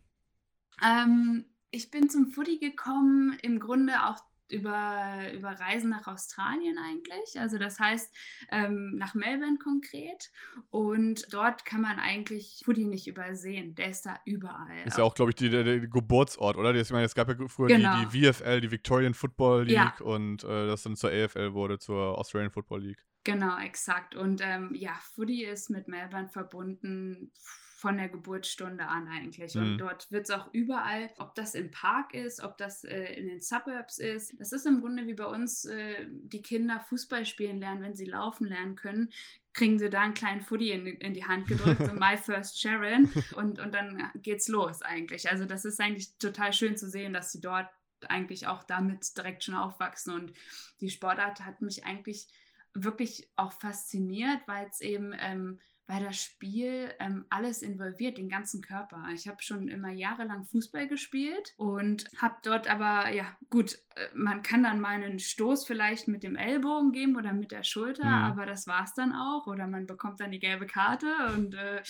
Ähm, 0.81 1.45
ich 1.71 1.91
bin 1.91 2.09
zum 2.09 2.27
Footy 2.27 2.59
gekommen, 2.59 3.38
im 3.41 3.59
Grunde 3.59 3.93
auch 4.05 4.19
über, 4.51 5.32
über 5.34 5.50
Reisen 5.51 5.89
nach 5.89 6.08
Australien 6.08 6.77
eigentlich. 6.77 7.39
Also 7.39 7.58
das 7.58 7.79
heißt 7.79 8.15
ähm, 8.51 8.96
nach 8.98 9.13
Melbourne 9.15 9.58
konkret. 9.58 10.32
Und 10.70 11.27
dort 11.32 11.65
kann 11.65 11.82
man 11.82 12.00
eigentlich 12.00 12.62
Footy 12.65 12.86
nicht 12.86 13.08
übersehen. 13.08 13.75
Der 13.75 13.89
ist 13.89 14.06
da 14.06 14.20
überall. 14.25 14.84
Ist 14.86 14.98
ja 14.98 15.03
auch, 15.03 15.15
glaube 15.15 15.32
ich, 15.32 15.36
die, 15.36 15.50
der, 15.50 15.63
der 15.63 15.79
Geburtsort, 15.88 16.58
oder? 16.58 16.74
Das, 16.74 16.88
ich 16.88 16.94
meine, 16.94 17.06
es 17.06 17.15
gab 17.15 17.27
ja 17.29 17.36
früher 17.48 17.68
Genau. 17.68 18.00
die, 18.06 18.20
die 18.20 18.25
VFL, 18.32 18.62
die 18.62 18.72
Victorian 18.72 19.13
Football 19.13 19.63
League 19.65 19.75
Ja. 19.75 19.94
und 20.01 20.44
äh, 20.44 20.68
das 20.68 20.84
dann 20.84 20.96
zur 20.96 21.12
AFL 21.12 21.53
wurde, 21.53 21.79
zur 21.79 22.18
Australian 22.18 22.51
Football 22.51 22.84
League. 22.84 23.06
Genau, 23.24 23.58
exakt. 23.60 24.15
Und 24.15 24.41
ähm, 24.44 24.74
ja, 24.74 24.94
Footy 25.13 25.44
ist 25.46 25.70
mit 25.70 25.88
Melbourne 25.88 26.29
verbunden 26.29 27.32
von 27.79 27.95
der 27.95 28.09
Geburtsstunde 28.09 28.86
an 28.86 29.07
eigentlich. 29.07 29.55
Und 29.55 29.74
Mhm. 29.74 29.77
dort 29.77 30.12
wird 30.12 30.25
es 30.25 30.31
auch 30.31 30.53
überall, 30.53 31.09
ob 31.17 31.33
das 31.36 31.55
im 31.55 31.71
Park 31.71 32.13
ist, 32.13 32.41
ob 32.43 32.57
das 32.57 32.83
äh, 32.83 33.13
in 33.13 33.27
den 33.27 33.39
Suburbs 33.39 34.00
ist. 34.00 34.38
Das 34.38 34.51
ist 34.51 34.65
im 34.65 34.81
Grunde 34.81 35.07
wie 35.07 35.13
bei 35.13 35.25
uns 35.25 35.63
äh, 35.63 36.05
die 36.09 36.41
Kinder 36.41 36.81
Fußball 36.89 37.25
spielen 37.25 37.62
lernen, 37.62 37.81
wenn 37.81 37.95
sie 37.95 38.03
laufen 38.03 38.48
lernen 38.48 38.75
können. 38.75 39.13
Kriegen 39.53 39.79
sie 39.79 39.89
da 39.89 40.01
einen 40.01 40.13
kleinen 40.13 40.41
Footy 40.41 40.71
in, 40.71 40.88
in 40.88 41.13
die 41.13 41.24
Hand 41.24 41.48
gedrückt, 41.48 41.81
so 41.86 41.93
My 41.93 42.17
First 42.17 42.59
Sharon, 42.59 43.09
und, 43.38 43.59
und 43.59 43.74
dann 43.74 44.12
geht's 44.15 44.50
los 44.50 44.81
eigentlich. 44.81 45.31
Also, 45.31 45.45
das 45.45 45.63
ist 45.63 45.79
eigentlich 45.79 46.17
total 46.17 46.51
schön 46.51 46.75
zu 46.75 46.89
sehen, 46.89 47.13
dass 47.13 47.31
sie 47.31 47.39
dort 47.39 47.69
eigentlich 48.09 48.45
auch 48.48 48.63
damit 48.63 49.15
direkt 49.17 49.45
schon 49.45 49.55
aufwachsen. 49.55 50.13
Und 50.13 50.33
die 50.81 50.89
Sportart 50.89 51.45
hat 51.45 51.62
mich 51.62 51.86
eigentlich 51.86 52.27
wirklich 52.74 53.29
auch 53.38 53.53
fasziniert, 53.53 54.41
weil 54.48 54.67
es 54.67 54.81
eben 54.81 55.13
ähm, 55.17 55.59
weil 55.89 56.03
das 56.03 56.22
Spiel 56.22 56.93
ähm, 57.00 57.25
alles 57.31 57.63
involviert, 57.63 58.19
den 58.19 58.29
ganzen 58.29 58.62
Körper. 58.62 59.08
Ich 59.15 59.27
habe 59.27 59.41
schon 59.41 59.67
immer 59.67 59.89
jahrelang 59.89 60.46
Fußball 60.46 60.88
gespielt 60.88 61.55
und 61.58 62.05
habe 62.15 62.36
dort 62.43 62.69
aber, 62.69 63.10
ja 63.10 63.25
gut, 63.50 63.79
man 64.13 64.41
kann 64.41 64.63
dann 64.63 64.79
mal 64.79 64.89
einen 65.01 65.20
Stoß 65.20 65.65
vielleicht 65.65 66.08
mit 66.08 66.24
dem 66.24 66.36
Ellbogen 66.36 66.91
geben 66.91 67.15
oder 67.15 67.34
mit 67.34 67.51
der 67.51 67.63
Schulter, 67.63 68.06
Mhm. 68.06 68.24
aber 68.32 68.46
das 68.46 68.68
war 68.68 68.84
es 68.84 68.94
dann 68.94 69.13
auch. 69.13 69.48
Oder 69.48 69.68
man 69.68 69.86
bekommt 69.88 70.20
dann 70.20 70.32
die 70.32 70.39
gelbe 70.39 70.65
Karte 70.65 71.08
und 71.36 71.53
äh, 71.56 71.82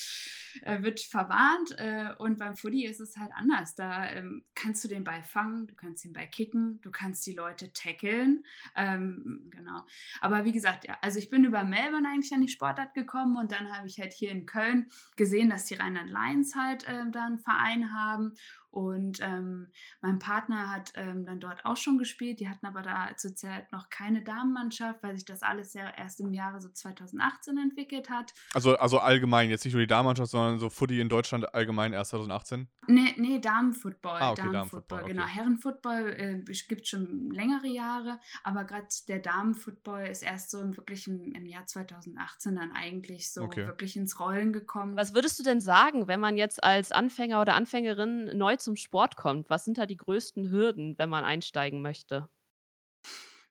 wird 0.83 0.99
verwarnt. 0.99 1.75
Äh, 1.77 2.13
und 2.17 2.39
beim 2.39 2.55
Footy 2.55 2.85
ist 2.85 2.99
es 2.99 3.17
halt 3.17 3.31
anders. 3.35 3.75
Da 3.75 4.09
ähm, 4.09 4.43
kannst 4.55 4.83
du 4.83 4.87
den 4.87 5.03
Ball 5.03 5.23
fangen, 5.23 5.67
du 5.67 5.75
kannst 5.75 6.03
den 6.05 6.13
Ball 6.13 6.27
kicken, 6.27 6.79
du 6.81 6.91
kannst 6.91 7.25
die 7.27 7.33
Leute 7.33 7.71
tackeln. 7.73 8.43
Ähm, 8.75 9.49
genau. 9.51 9.85
Aber 10.21 10.45
wie 10.45 10.51
gesagt, 10.51 10.87
ja, 10.87 10.97
also 11.01 11.19
ich 11.19 11.29
bin 11.29 11.43
über 11.43 11.63
Melbourne 11.63 12.07
eigentlich 12.07 12.33
an 12.33 12.41
die 12.41 12.47
Sportart 12.47 12.93
gekommen 12.93 13.37
und 13.37 13.51
dann 13.51 13.71
habe 13.75 13.87
ich 13.87 13.99
halt 13.99 14.13
hier 14.13 14.31
in 14.31 14.45
Köln 14.45 14.89
gesehen, 15.15 15.49
dass 15.49 15.65
die 15.65 15.75
Rheinland 15.75 16.09
Lions 16.09 16.55
halt 16.55 16.87
äh, 16.87 17.09
da 17.11 17.25
einen 17.25 17.39
Verein 17.39 17.93
haben. 17.93 18.33
Und 18.71 19.19
ähm, 19.21 19.67
mein 20.01 20.19
Partner 20.19 20.71
hat 20.71 20.93
ähm, 20.95 21.25
dann 21.25 21.39
dort 21.39 21.65
auch 21.65 21.77
schon 21.77 21.97
gespielt. 21.97 22.39
Die 22.39 22.47
hatten 22.47 22.65
aber 22.65 22.81
da 22.81 23.09
zur 23.17 23.35
Zeit 23.35 23.71
noch 23.71 23.89
keine 23.89 24.23
Damenmannschaft, 24.23 25.03
weil 25.03 25.15
sich 25.15 25.25
das 25.25 25.41
alles 25.41 25.73
ja 25.73 25.89
erst 25.89 26.19
im 26.19 26.33
Jahre 26.33 26.61
so 26.61 26.69
2018 26.69 27.57
entwickelt 27.57 28.09
hat. 28.09 28.33
Also, 28.53 28.77
also 28.77 28.99
allgemein, 28.99 29.49
jetzt 29.49 29.65
nicht 29.65 29.73
nur 29.73 29.81
die 29.81 29.87
Damenmannschaft, 29.87 30.31
sondern 30.31 30.59
so 30.59 30.69
Footy 30.69 31.01
in 31.01 31.09
Deutschland 31.09 31.53
allgemein 31.53 31.93
erst 31.93 32.11
2018. 32.11 32.67
Nee, 32.87 33.13
nee, 33.17 33.39
Damenfootball. 33.39 34.21
Ah, 34.21 34.31
okay, 34.31 34.41
Damenfootball, 34.41 34.51
Damenfootball, 34.51 35.03
genau. 35.05 35.23
okay. 35.23 35.31
Herrenfootball 35.33 36.13
äh, 36.17 36.53
gibt 36.67 36.87
schon 36.87 37.29
längere 37.31 37.67
Jahre, 37.67 38.19
aber 38.43 38.63
gerade 38.63 38.87
der 39.07 39.19
Damenfootball 39.19 40.07
ist 40.07 40.23
erst 40.23 40.51
so 40.51 40.59
im, 40.61 40.77
wirklich 40.77 41.07
im, 41.07 41.33
im 41.33 41.45
Jahr 41.45 41.65
2018 41.65 42.55
dann 42.55 42.71
eigentlich 42.71 43.31
so 43.31 43.49
Okay. 43.49 43.65
wirklich 43.67 43.95
ins 43.95 44.19
Rollen 44.19 44.53
gekommen. 44.53 44.95
Was 44.95 45.13
würdest 45.13 45.39
du 45.39 45.43
denn 45.43 45.61
sagen, 45.61 46.07
wenn 46.07 46.19
man 46.19 46.37
jetzt 46.37 46.63
als 46.63 46.91
Anfänger 46.91 47.41
oder 47.41 47.55
Anfängerin 47.55 48.37
neu 48.37 48.55
zum 48.59 48.75
Sport 48.75 49.15
kommt? 49.15 49.49
Was 49.49 49.65
sind 49.65 49.77
da 49.77 49.85
die 49.85 49.97
größten 49.97 50.49
Hürden, 50.51 50.97
wenn 50.97 51.09
man 51.09 51.23
einsteigen 51.25 51.81
möchte? 51.81 52.29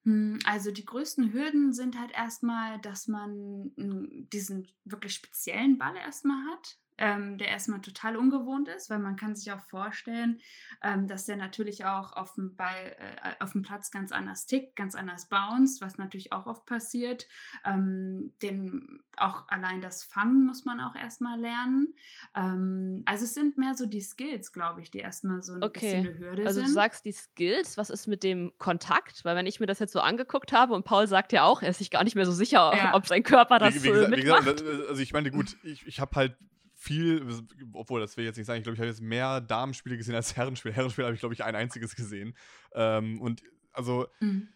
Hm, 0.05 0.38
Also 0.45 0.71
die 0.71 0.85
größten 0.85 1.33
Hürden 1.33 1.73
sind 1.73 1.99
halt 1.99 2.12
erstmal, 2.12 2.81
dass 2.81 3.09
man 3.09 3.73
mm, 3.77 4.29
diesen 4.33 4.69
wirklich 4.85 5.15
speziellen 5.15 5.79
Ball 5.79 5.97
erstmal 5.97 6.45
hat, 6.53 6.79
ähm, 6.99 7.38
der 7.38 7.49
erstmal 7.49 7.81
total 7.81 8.17
ungewohnt 8.17 8.69
ist, 8.69 8.90
weil 8.90 8.99
man 8.99 9.17
kann 9.17 9.35
sich 9.37 9.50
auch 9.52 9.61
vorstellen, 9.61 10.40
ähm, 10.83 11.07
dass 11.09 11.25
der 11.26 11.37
natürlich 11.37 11.85
auch 11.85 12.12
auf 12.12 12.35
dem 12.35 12.57
Ball, 12.57 12.97
äh, 12.99 13.43
auf 13.43 13.52
dem 13.52 13.62
Platz 13.62 13.90
ganz 13.90 14.12
anders 14.12 14.47
tickt, 14.47 14.76
ganz 14.76 14.95
anders 14.95 15.28
bounced, 15.28 15.81
was 15.81 15.97
natürlich 15.99 16.33
auch 16.33 16.47
oft 16.47 16.67
passiert. 16.67 17.26
Ähm, 17.64 18.33
den, 18.43 19.00
auch 19.17 19.49
allein 19.49 19.81
das 19.81 20.05
Fangen 20.05 20.45
muss 20.45 20.64
man 20.64 20.81
auch 20.81 20.95
erstmal 20.95 21.38
lernen. 21.40 21.95
Ähm, 22.35 23.02
also 23.07 23.25
es 23.25 23.35
sind 23.35 23.59
mehr 23.59 23.75
so 23.75 23.87
die 23.87 24.00
Skills, 24.00 24.52
glaube 24.52 24.81
ich, 24.81 24.90
die 24.90 24.99
erstmal 24.99 25.43
so 25.43 25.55
ein 25.55 25.61
bisschen 25.61 25.69
Okay. 25.71 25.97
eine 26.09 26.19
Hürde 26.19 26.47
Also 26.47 26.61
du 26.61 26.67
sind. 26.67 26.75
sagst 26.75 27.05
die 27.05 27.12
Skills, 27.12 27.76
was 27.76 27.90
ist 27.90 28.07
mit 28.07 28.23
dem 28.23 28.52
Kontakt? 28.59 29.25
Weil 29.25 29.37
wenn 29.37 29.47
ich 29.47 29.61
mir 29.61 29.67
das 29.67 29.78
jetzt 29.78 29.93
so 29.93 30.00
angeguckt 30.00 30.52
habe 30.52 30.75
und 30.75 30.85
Paul 30.85 31.07
sagt 31.07 31.33
ja 31.33 31.45
auch, 31.45 31.62
er 31.62 31.71
ist 31.71 31.78
sich 31.78 31.90
gar 31.90 32.05
nicht 32.05 32.17
mehr 32.17 32.26
so 32.26 32.33
sicher, 32.33 32.73
Ja. 32.76 32.95
ob 32.95 33.07
sein 33.07 33.23
Körper 33.23 33.59
das 33.59 33.75
wie, 33.76 33.83
wie, 33.85 33.88
äh, 33.88 33.93
gesagt, 33.93 34.12
wie 34.12 34.17
mitmacht. 34.17 34.40
gesagt, 34.45 34.61
das- 34.61 34.88
also 34.88 35.02
ich 35.02 35.12
meine, 35.12 35.31
gut, 35.31 35.57
ich, 35.62 35.87
ich 35.87 36.00
habe 36.00 36.14
halt 36.17 36.37
viel, 36.80 37.26
obwohl 37.73 38.00
das 38.00 38.16
will 38.16 38.25
ich 38.25 38.28
jetzt 38.28 38.37
nicht 38.37 38.47
sagen, 38.47 38.58
ich 38.58 38.62
glaube, 38.62 38.75
ich 38.75 38.80
habe 38.80 38.88
jetzt 38.88 39.00
mehr 39.02 39.40
Damenspiele 39.40 39.97
gesehen 39.97 40.14
als 40.14 40.37
Herrenspiele. 40.37 40.73
Herrenspiele 40.75 41.06
habe 41.06 41.14
ich, 41.14 41.20
glaube 41.20 41.35
ich, 41.35 41.42
ein 41.42 41.56
einziges 41.56 41.97
gesehen. 41.97 42.35
Ähm, 42.73 43.20
und 43.20 43.42
also, 43.73 44.06
Mhm. 44.20 44.49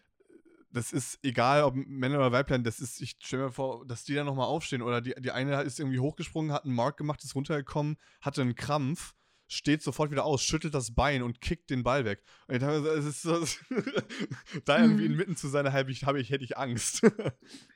das 0.71 0.93
ist 0.93 1.19
egal, 1.21 1.63
ob 1.63 1.75
Männer 1.75 2.17
oder 2.19 2.31
Weiblein, 2.31 2.63
das 2.63 2.79
ist, 2.79 3.01
ich 3.01 3.17
stelle 3.21 3.43
mir 3.45 3.51
vor, 3.51 3.85
dass 3.85 4.05
die 4.05 4.15
dann 4.15 4.25
nochmal 4.25 4.47
aufstehen 4.47 4.81
oder 4.81 5.01
die, 5.01 5.13
die 5.19 5.31
eine 5.31 5.61
ist 5.63 5.79
irgendwie 5.79 5.99
hochgesprungen, 5.99 6.53
hat 6.53 6.63
einen 6.63 6.73
Mark 6.73 6.97
gemacht, 6.97 7.23
ist 7.23 7.35
runtergekommen, 7.35 7.97
hatte 8.21 8.41
einen 8.41 8.55
Krampf, 8.55 9.13
steht 9.49 9.83
sofort 9.83 10.09
wieder 10.09 10.23
aus, 10.23 10.41
schüttelt 10.43 10.73
das 10.73 10.95
Bein 10.95 11.21
und 11.23 11.41
kickt 11.41 11.69
den 11.69 11.83
Ball 11.83 12.05
weg. 12.05 12.23
Und 12.47 12.55
ich 12.55 12.61
dachte, 12.61 12.77
es 12.87 13.05
ist 13.05 13.21
so, 13.21 13.45
da 14.65 14.79
irgendwie 14.81 15.05
Mhm. 15.07 15.13
inmitten 15.13 15.35
zu 15.35 15.49
sein, 15.49 15.71
habe 15.73 15.91
ich, 15.91 16.05
habe 16.05 16.21
ich, 16.21 16.29
hätte 16.29 16.45
ich 16.45 16.57
Angst. 16.57 17.01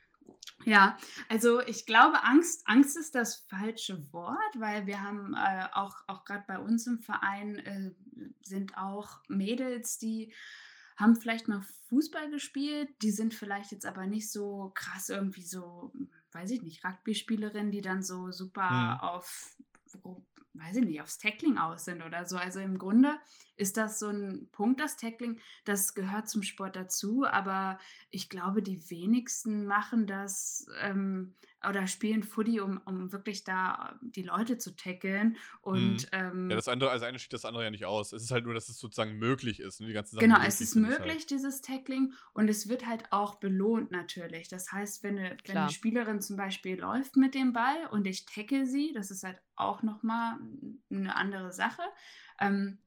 Ja, 0.64 0.98
also 1.28 1.60
ich 1.60 1.86
glaube, 1.86 2.24
Angst, 2.24 2.62
Angst 2.66 2.96
ist 2.96 3.14
das 3.14 3.36
falsche 3.36 4.12
Wort, 4.12 4.38
weil 4.58 4.86
wir 4.86 5.02
haben 5.02 5.34
äh, 5.34 5.66
auch, 5.72 5.96
auch 6.08 6.24
gerade 6.24 6.44
bei 6.46 6.58
uns 6.58 6.86
im 6.86 6.98
Verein 6.98 7.58
äh, 7.58 7.92
sind 8.42 8.76
auch 8.76 9.20
Mädels, 9.28 9.98
die 9.98 10.34
haben 10.96 11.14
vielleicht 11.14 11.46
mal 11.46 11.62
Fußball 11.88 12.28
gespielt, 12.30 12.90
die 13.02 13.12
sind 13.12 13.34
vielleicht 13.34 13.70
jetzt 13.70 13.86
aber 13.86 14.06
nicht 14.06 14.32
so 14.32 14.72
krass 14.74 15.08
irgendwie 15.10 15.44
so, 15.46 15.92
weiß 16.32 16.50
ich 16.50 16.62
nicht, 16.62 16.84
Rugby-Spielerinnen, 16.84 17.70
die 17.70 17.80
dann 17.82 18.02
so 18.02 18.32
super 18.32 18.68
Mhm. 18.68 19.00
auf, 19.00 19.56
weiß 20.54 20.76
ich 20.76 20.84
nicht, 20.84 21.00
aufs 21.00 21.18
Tackling 21.18 21.56
aus 21.56 21.84
sind 21.84 22.02
oder 22.02 22.26
so. 22.26 22.36
Also 22.36 22.58
im 22.58 22.78
Grunde 22.78 23.16
ist 23.58 23.76
das 23.76 23.98
so 23.98 24.08
ein 24.08 24.48
Punkt, 24.52 24.80
das 24.80 24.96
Tackling, 24.96 25.40
das 25.64 25.94
gehört 25.94 26.28
zum 26.28 26.42
Sport 26.42 26.76
dazu, 26.76 27.24
aber 27.26 27.78
ich 28.10 28.28
glaube, 28.30 28.62
die 28.62 28.88
wenigsten 28.90 29.66
machen 29.66 30.06
das 30.06 30.66
ähm, 30.80 31.34
oder 31.68 31.88
spielen 31.88 32.22
Footy, 32.22 32.60
um, 32.60 32.80
um 32.84 33.10
wirklich 33.12 33.42
da 33.42 33.98
die 34.00 34.22
Leute 34.22 34.58
zu 34.58 34.76
tackeln. 34.76 35.36
Und 35.60 36.04
Mhm. 36.04 36.08
ähm, 36.12 36.50
Ja, 36.50 36.56
das 36.56 36.68
andere, 36.68 36.90
also 36.90 37.04
eine 37.04 37.18
steht 37.18 37.32
das 37.32 37.44
andere 37.44 37.64
ja 37.64 37.70
nicht 37.72 37.84
aus. 37.84 38.12
Es 38.12 38.22
ist 38.22 38.30
halt 38.30 38.44
nur, 38.44 38.54
dass 38.54 38.68
es 38.68 38.78
sozusagen 38.78 39.18
möglich 39.18 39.58
ist. 39.58 39.80
Ne? 39.80 39.88
Die 39.88 39.92
ganzen 39.92 40.14
Sachen, 40.14 40.28
Genau, 40.28 40.38
es 40.40 40.60
ist 40.60 40.60
ist 40.60 40.74
möglich, 40.76 41.00
Halt. 41.18 41.30
dieses 41.30 41.60
Tackling, 41.60 42.14
und 42.32 42.48
es 42.48 42.68
wird 42.68 42.86
halt 42.86 43.12
auch 43.12 43.40
belohnt 43.40 43.90
natürlich. 43.90 44.48
Das 44.48 44.70
heißt, 44.70 45.02
wenn 45.02 45.18
eine, 45.18 45.36
wenn 45.46 45.56
eine 45.56 45.70
Spielerin 45.70 46.20
zum 46.20 46.36
Beispiel 46.36 46.78
läuft 46.78 47.16
mit 47.16 47.34
dem 47.34 47.52
Ball 47.52 47.88
und 47.90 48.06
ich 48.06 48.24
tackle 48.24 48.64
sie, 48.64 48.92
das 48.92 49.10
ist 49.10 49.24
halt 49.24 49.42
auch 49.56 49.82
nochmal 49.82 50.38
eine 50.90 51.16
andere 51.16 51.52
Sache. 51.52 51.82
Ähm, 52.40 52.78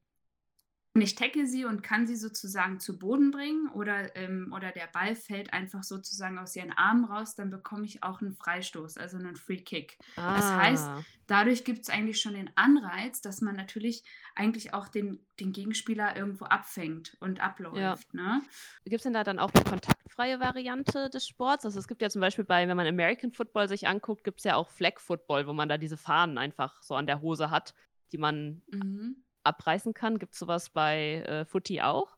und 0.93 1.01
ich 1.01 1.15
tackle 1.15 1.45
sie 1.47 1.63
und 1.63 1.84
kann 1.84 2.06
sie 2.06 2.17
sozusagen 2.17 2.80
zu 2.80 2.99
Boden 2.99 3.32
bringen 3.32 3.69
oder, 3.69 4.13
ähm, 4.17 4.51
oder 4.54 4.71
der 4.71 4.88
Ball 4.88 5.15
fällt 5.15 5.54
einfach 5.54 5.84
sozusagen 5.84 6.38
aus 6.38 6.56
ihren 6.56 6.73
Armen 6.73 7.06
raus, 7.06 7.34
dann 7.36 7.49
bekomme 7.49 7.86
ich 7.86 8.04
auch 8.04 8.21
einen 8.21 8.34
Freistoß, 8.34 8.97
also 8.97 9.17
einen 9.17 9.38
Free 9.38 9.62
Kick. 9.62 9.97
Das 10.15 10.54
heißt, 10.54 10.88
Ah. 10.89 11.04
dadurch 11.27 11.63
gibt 11.63 11.84
es 11.84 11.89
eigentlich 11.89 12.19
schon 12.19 12.34
den 12.34 12.49
Anreiz, 12.56 13.21
dass 13.21 13.39
man 13.39 13.56
natürlich 13.56 14.04
eigentlich 14.36 14.73
auch 14.73 14.89
den, 14.89 15.25
den 15.39 15.54
Gegenspieler 15.54 16.17
irgendwo 16.17 16.45
abfängt 16.45 17.15
und 17.21 17.39
abläuft. 17.39 18.13
Ne? 18.13 18.41
Gibt 18.84 18.97
es 18.97 19.04
denn 19.04 19.13
da 19.13 19.23
dann 19.23 19.39
auch 19.39 19.54
eine 19.54 19.63
kontaktfreie 19.63 20.41
Variante 20.41 21.10
des 21.10 21.25
Sports? 21.25 21.63
Also 21.63 21.80
es 21.80 21.88
gibt 21.88 22.01
ja 22.01 22.10
zum 22.10 22.19
Beispiel 22.19 22.43
bei, 22.43 22.67
wenn 22.67 22.75
man 22.75 22.86
American 22.88 23.32
Football 23.32 23.69
sich 23.69 23.88
anguckt, 23.88 24.25
gibt 24.25 24.39
es 24.39 24.43
ja 24.43 24.56
auch 24.56 24.69
Flag 24.69 24.99
Football, 24.99 25.47
wo 25.47 25.54
man 25.54 25.69
da 25.69 25.77
diese 25.77 25.95
Fahnen 25.95 26.38
einfach 26.38 26.84
so 26.84 26.95
an 26.95 27.08
der 27.08 27.21
Hose 27.21 27.49
hat, 27.49 27.73
die 28.12 28.17
man 28.17 28.62
Mhm. 28.73 29.23
Abreißen 29.43 29.93
kann. 29.93 30.19
Gibt 30.19 30.34
es 30.34 30.39
sowas 30.39 30.69
bei 30.69 31.23
äh, 31.27 31.45
Footy 31.45 31.82
auch? 31.82 32.17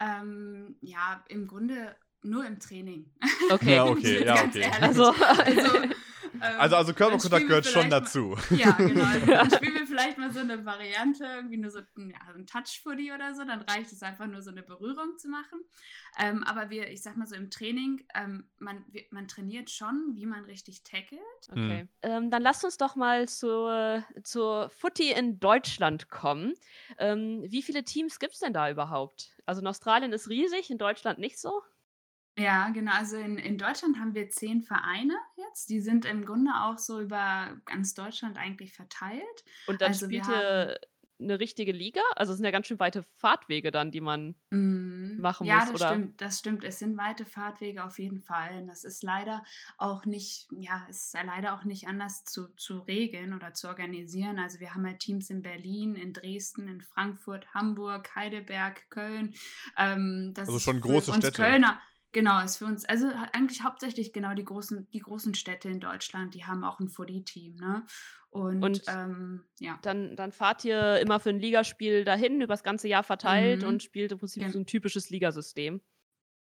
Ähm, 0.00 0.76
ja, 0.80 1.24
im 1.28 1.46
Grunde 1.46 1.94
nur 2.22 2.46
im 2.46 2.58
Training. 2.58 3.10
Okay. 3.50 3.76
Ja, 3.76 3.84
okay, 3.84 4.24
ja, 4.26 4.44
okay. 4.44 4.70
Also, 4.80 5.12
Also, 5.12 5.82
Also, 6.40 6.76
also 6.76 6.92
dann 6.92 6.94
Körperkontakt 6.96 7.46
gehört 7.46 7.66
schon 7.66 7.88
mal- 7.88 8.00
dazu. 8.00 8.36
Ja, 8.50 8.70
genau. 8.78 9.04
Also, 9.04 9.26
Dann 9.26 9.50
spielen 9.50 9.74
wir 9.74 9.86
vielleicht 9.86 10.18
mal 10.18 10.32
so 10.32 10.40
eine 10.40 10.64
Variante, 10.64 11.24
irgendwie 11.24 11.58
nur 11.58 11.70
so 11.70 11.80
ein, 11.96 12.10
ja, 12.10 12.34
ein 12.34 12.46
Touch-Footy 12.46 13.12
oder 13.12 13.34
so. 13.34 13.44
Dann 13.44 13.62
reicht 13.62 13.92
es 13.92 14.02
einfach 14.02 14.26
nur 14.26 14.42
so 14.42 14.50
eine 14.50 14.62
Berührung 14.62 15.18
zu 15.18 15.28
machen. 15.28 15.60
Ähm, 16.18 16.42
aber 16.44 16.70
wir, 16.70 16.90
ich 16.90 17.02
sag 17.02 17.16
mal 17.16 17.26
so 17.26 17.34
im 17.34 17.50
Training, 17.50 18.04
ähm, 18.14 18.44
man, 18.58 18.84
wir, 18.88 19.04
man 19.10 19.28
trainiert 19.28 19.70
schon, 19.70 20.12
wie 20.14 20.26
man 20.26 20.44
richtig 20.44 20.82
tackelt. 20.82 21.20
Okay. 21.50 21.88
Ähm, 22.02 22.30
dann 22.30 22.42
lasst 22.42 22.64
uns 22.64 22.76
doch 22.76 22.96
mal 22.96 23.28
zur, 23.28 24.04
zur 24.22 24.70
Footy 24.70 25.12
in 25.12 25.40
Deutschland 25.40 26.08
kommen. 26.10 26.54
Ähm, 26.98 27.42
wie 27.46 27.62
viele 27.62 27.84
Teams 27.84 28.18
gibt 28.18 28.34
es 28.34 28.40
denn 28.40 28.52
da 28.52 28.70
überhaupt? 28.70 29.30
Also 29.46 29.60
in 29.60 29.66
Australien 29.66 30.12
ist 30.12 30.28
riesig, 30.28 30.70
in 30.70 30.78
Deutschland 30.78 31.18
nicht 31.18 31.38
so. 31.38 31.62
Ja, 32.38 32.70
genau. 32.70 32.92
Also 32.92 33.16
in, 33.16 33.36
in 33.36 33.58
Deutschland 33.58 33.98
haben 33.98 34.14
wir 34.14 34.30
zehn 34.30 34.62
Vereine 34.62 35.14
jetzt. 35.36 35.68
Die 35.68 35.80
sind 35.80 36.04
im 36.06 36.24
Grunde 36.24 36.50
auch 36.62 36.78
so 36.78 37.00
über 37.00 37.60
ganz 37.66 37.92
Deutschland 37.94 38.38
eigentlich 38.38 38.72
verteilt. 38.74 39.44
Und 39.66 39.82
dann 39.82 39.88
Also 39.88 40.06
spielt 40.06 40.26
ihr 40.28 40.78
eine 41.20 41.38
richtige 41.38 41.72
Liga? 41.72 42.00
Also 42.16 42.32
es 42.32 42.38
sind 42.38 42.44
ja 42.44 42.50
ganz 42.50 42.66
schön 42.66 42.80
weite 42.80 43.04
Fahrtwege 43.18 43.70
dann, 43.70 43.90
die 43.92 44.00
man 44.00 44.34
Mhm. 44.50 45.18
machen 45.20 45.46
ja, 45.46 45.56
muss, 45.60 45.66
das 45.66 45.74
oder? 45.74 45.88
stimmt, 45.92 46.20
das 46.20 46.38
stimmt. 46.38 46.64
Es 46.64 46.78
sind 46.78 46.96
weite 46.96 47.24
Fahrtwege 47.26 47.84
auf 47.84 47.98
jeden 47.98 48.20
Fall. 48.22 48.60
Und 48.62 48.66
Das 48.66 48.82
ist 48.82 49.02
leider 49.02 49.44
auch 49.78 50.04
nicht, 50.04 50.48
ja, 50.52 50.84
es 50.90 51.06
ist 51.06 51.14
ja 51.14 51.22
leider 51.22 51.54
auch 51.54 51.64
nicht 51.64 51.86
anders 51.86 52.24
zu, 52.24 52.48
zu 52.56 52.78
regeln 52.80 53.34
oder 53.34 53.52
zu 53.54 53.68
organisieren. 53.68 54.38
Also 54.38 54.58
wir 54.58 54.74
haben 54.74 54.86
ja 54.86 54.94
Teams 54.94 55.30
in 55.30 55.42
Berlin, 55.42 55.94
in 55.96 56.12
Dresden, 56.12 56.66
in 56.66 56.80
Frankfurt, 56.80 57.46
Hamburg, 57.54 58.14
Heidelberg, 58.16 58.90
Köln. 58.90 59.34
Ähm, 59.76 60.32
das 60.34 60.48
Also 60.48 60.56
ist 60.56 60.62
schon 60.64 60.80
für 60.80 60.80
große 60.80 61.10
uns 61.12 61.28
Städte. 61.28 61.42
Kölner. 61.42 61.80
Genau, 62.12 62.42
ist 62.44 62.58
für 62.58 62.66
uns, 62.66 62.84
also 62.84 63.08
eigentlich 63.32 63.62
hauptsächlich 63.62 64.12
genau 64.12 64.34
die 64.34 64.44
großen, 64.44 64.88
die 64.90 64.98
großen 64.98 65.34
Städte 65.34 65.68
in 65.70 65.80
Deutschland, 65.80 66.34
die 66.34 66.44
haben 66.44 66.62
auch 66.62 66.78
ein 66.78 66.88
Footy-Team, 66.88 67.56
ne? 67.56 67.84
Und, 68.28 68.62
Und 68.62 68.82
ähm, 68.88 69.44
ja. 69.58 69.78
Dann, 69.82 70.16
dann 70.16 70.32
fahrt 70.32 70.64
ihr 70.64 70.98
immer 71.00 71.20
für 71.20 71.30
ein 71.30 71.38
Ligaspiel 71.38 72.04
dahin, 72.04 72.40
übers 72.40 72.62
ganze 72.62 72.88
Jahr 72.88 73.02
verteilt 73.02 73.62
Mhm. 73.62 73.68
und 73.68 73.82
spielt 73.82 74.12
im 74.12 74.18
Prinzip 74.18 74.42
Gen- 74.42 74.52
so 74.52 74.58
ein 74.58 74.66
typisches 74.66 75.10
Ligasystem. 75.10 75.80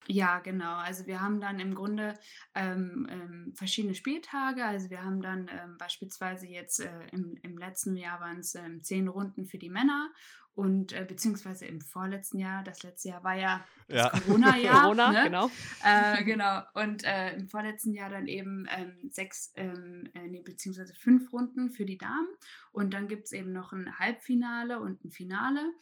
Ja, 0.08 0.40
genau. 0.40 0.76
Also 0.76 1.06
wir 1.06 1.20
haben 1.20 1.40
dann 1.40 1.60
im 1.60 1.74
Grunde 1.74 2.14
ähm, 2.54 3.06
ähm, 3.10 3.52
verschiedene 3.54 3.94
Spieltage. 3.94 4.64
Also 4.64 4.90
wir 4.90 5.04
haben 5.04 5.22
dann 5.22 5.48
ähm, 5.48 5.78
beispielsweise 5.78 6.46
jetzt 6.46 6.80
äh, 6.80 7.06
im, 7.12 7.36
im 7.42 7.56
letzten 7.56 7.96
Jahr 7.96 8.20
waren 8.20 8.40
es 8.40 8.54
ähm, 8.54 8.82
zehn 8.82 9.08
Runden 9.08 9.46
für 9.46 9.58
die 9.58 9.70
Männer 9.70 10.10
und 10.54 10.92
äh, 10.92 11.06
beziehungsweise 11.08 11.64
im 11.64 11.80
vorletzten 11.80 12.38
Jahr, 12.38 12.62
das 12.62 12.82
letzte 12.82 13.08
Jahr 13.08 13.24
war 13.24 13.34
ja 13.34 13.64
das 13.88 13.96
Ja. 13.96 14.10
Corona-Jahr. 14.26 14.82
Corona, 14.82 15.12
ne? 15.12 15.22
genau. 15.24 15.50
Äh, 15.82 16.24
genau. 16.24 16.62
Und 16.74 17.04
äh, 17.04 17.34
im 17.34 17.48
vorletzten 17.48 17.94
Jahr 17.94 18.10
dann 18.10 18.26
eben 18.26 18.66
ähm, 18.76 19.10
sechs, 19.10 19.52
ähm, 19.56 20.10
äh, 20.14 20.28
nee, 20.28 20.42
beziehungsweise 20.42 20.94
fünf 20.94 21.32
Runden 21.32 21.70
für 21.70 21.86
die 21.86 21.96
Damen. 21.96 22.28
Und 22.70 22.92
dann 22.92 23.08
gibt 23.08 23.26
es 23.26 23.32
eben 23.32 23.52
noch 23.52 23.72
ein 23.72 23.98
Halbfinale 23.98 24.78
und 24.78 25.02
ein 25.04 25.10
Finale. 25.10 25.72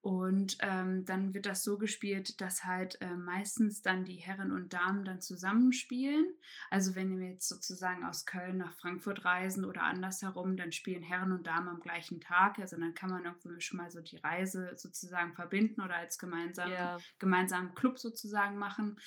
Und 0.00 0.58
ähm, 0.60 1.04
dann 1.04 1.34
wird 1.34 1.46
das 1.46 1.64
so 1.64 1.76
gespielt, 1.76 2.40
dass 2.40 2.64
halt 2.64 3.00
äh, 3.00 3.16
meistens 3.16 3.82
dann 3.82 4.04
die 4.04 4.14
Herren 4.16 4.52
und 4.52 4.72
Damen 4.72 5.04
dann 5.04 5.20
zusammenspielen. 5.20 6.24
Also 6.70 6.94
wenn 6.94 7.18
wir 7.18 7.30
jetzt 7.30 7.48
sozusagen 7.48 8.04
aus 8.04 8.24
Köln 8.24 8.58
nach 8.58 8.72
Frankfurt 8.74 9.24
reisen 9.24 9.64
oder 9.64 9.82
andersherum, 9.82 10.56
dann 10.56 10.70
spielen 10.70 11.02
Herren 11.02 11.32
und 11.32 11.46
Damen 11.48 11.68
am 11.68 11.80
gleichen 11.80 12.20
Tag. 12.20 12.58
Also 12.60 12.78
dann 12.78 12.94
kann 12.94 13.10
man 13.10 13.24
irgendwie 13.24 13.60
schon 13.60 13.78
mal 13.78 13.90
so 13.90 14.00
die 14.00 14.18
Reise 14.18 14.72
sozusagen 14.76 15.34
verbinden 15.34 15.80
oder 15.80 15.96
als 15.96 16.18
gemeinsam, 16.18 16.70
Ja. 16.70 16.98
gemeinsamen 17.18 17.74
Club 17.74 17.98
sozusagen 17.98 18.56
machen. 18.56 19.00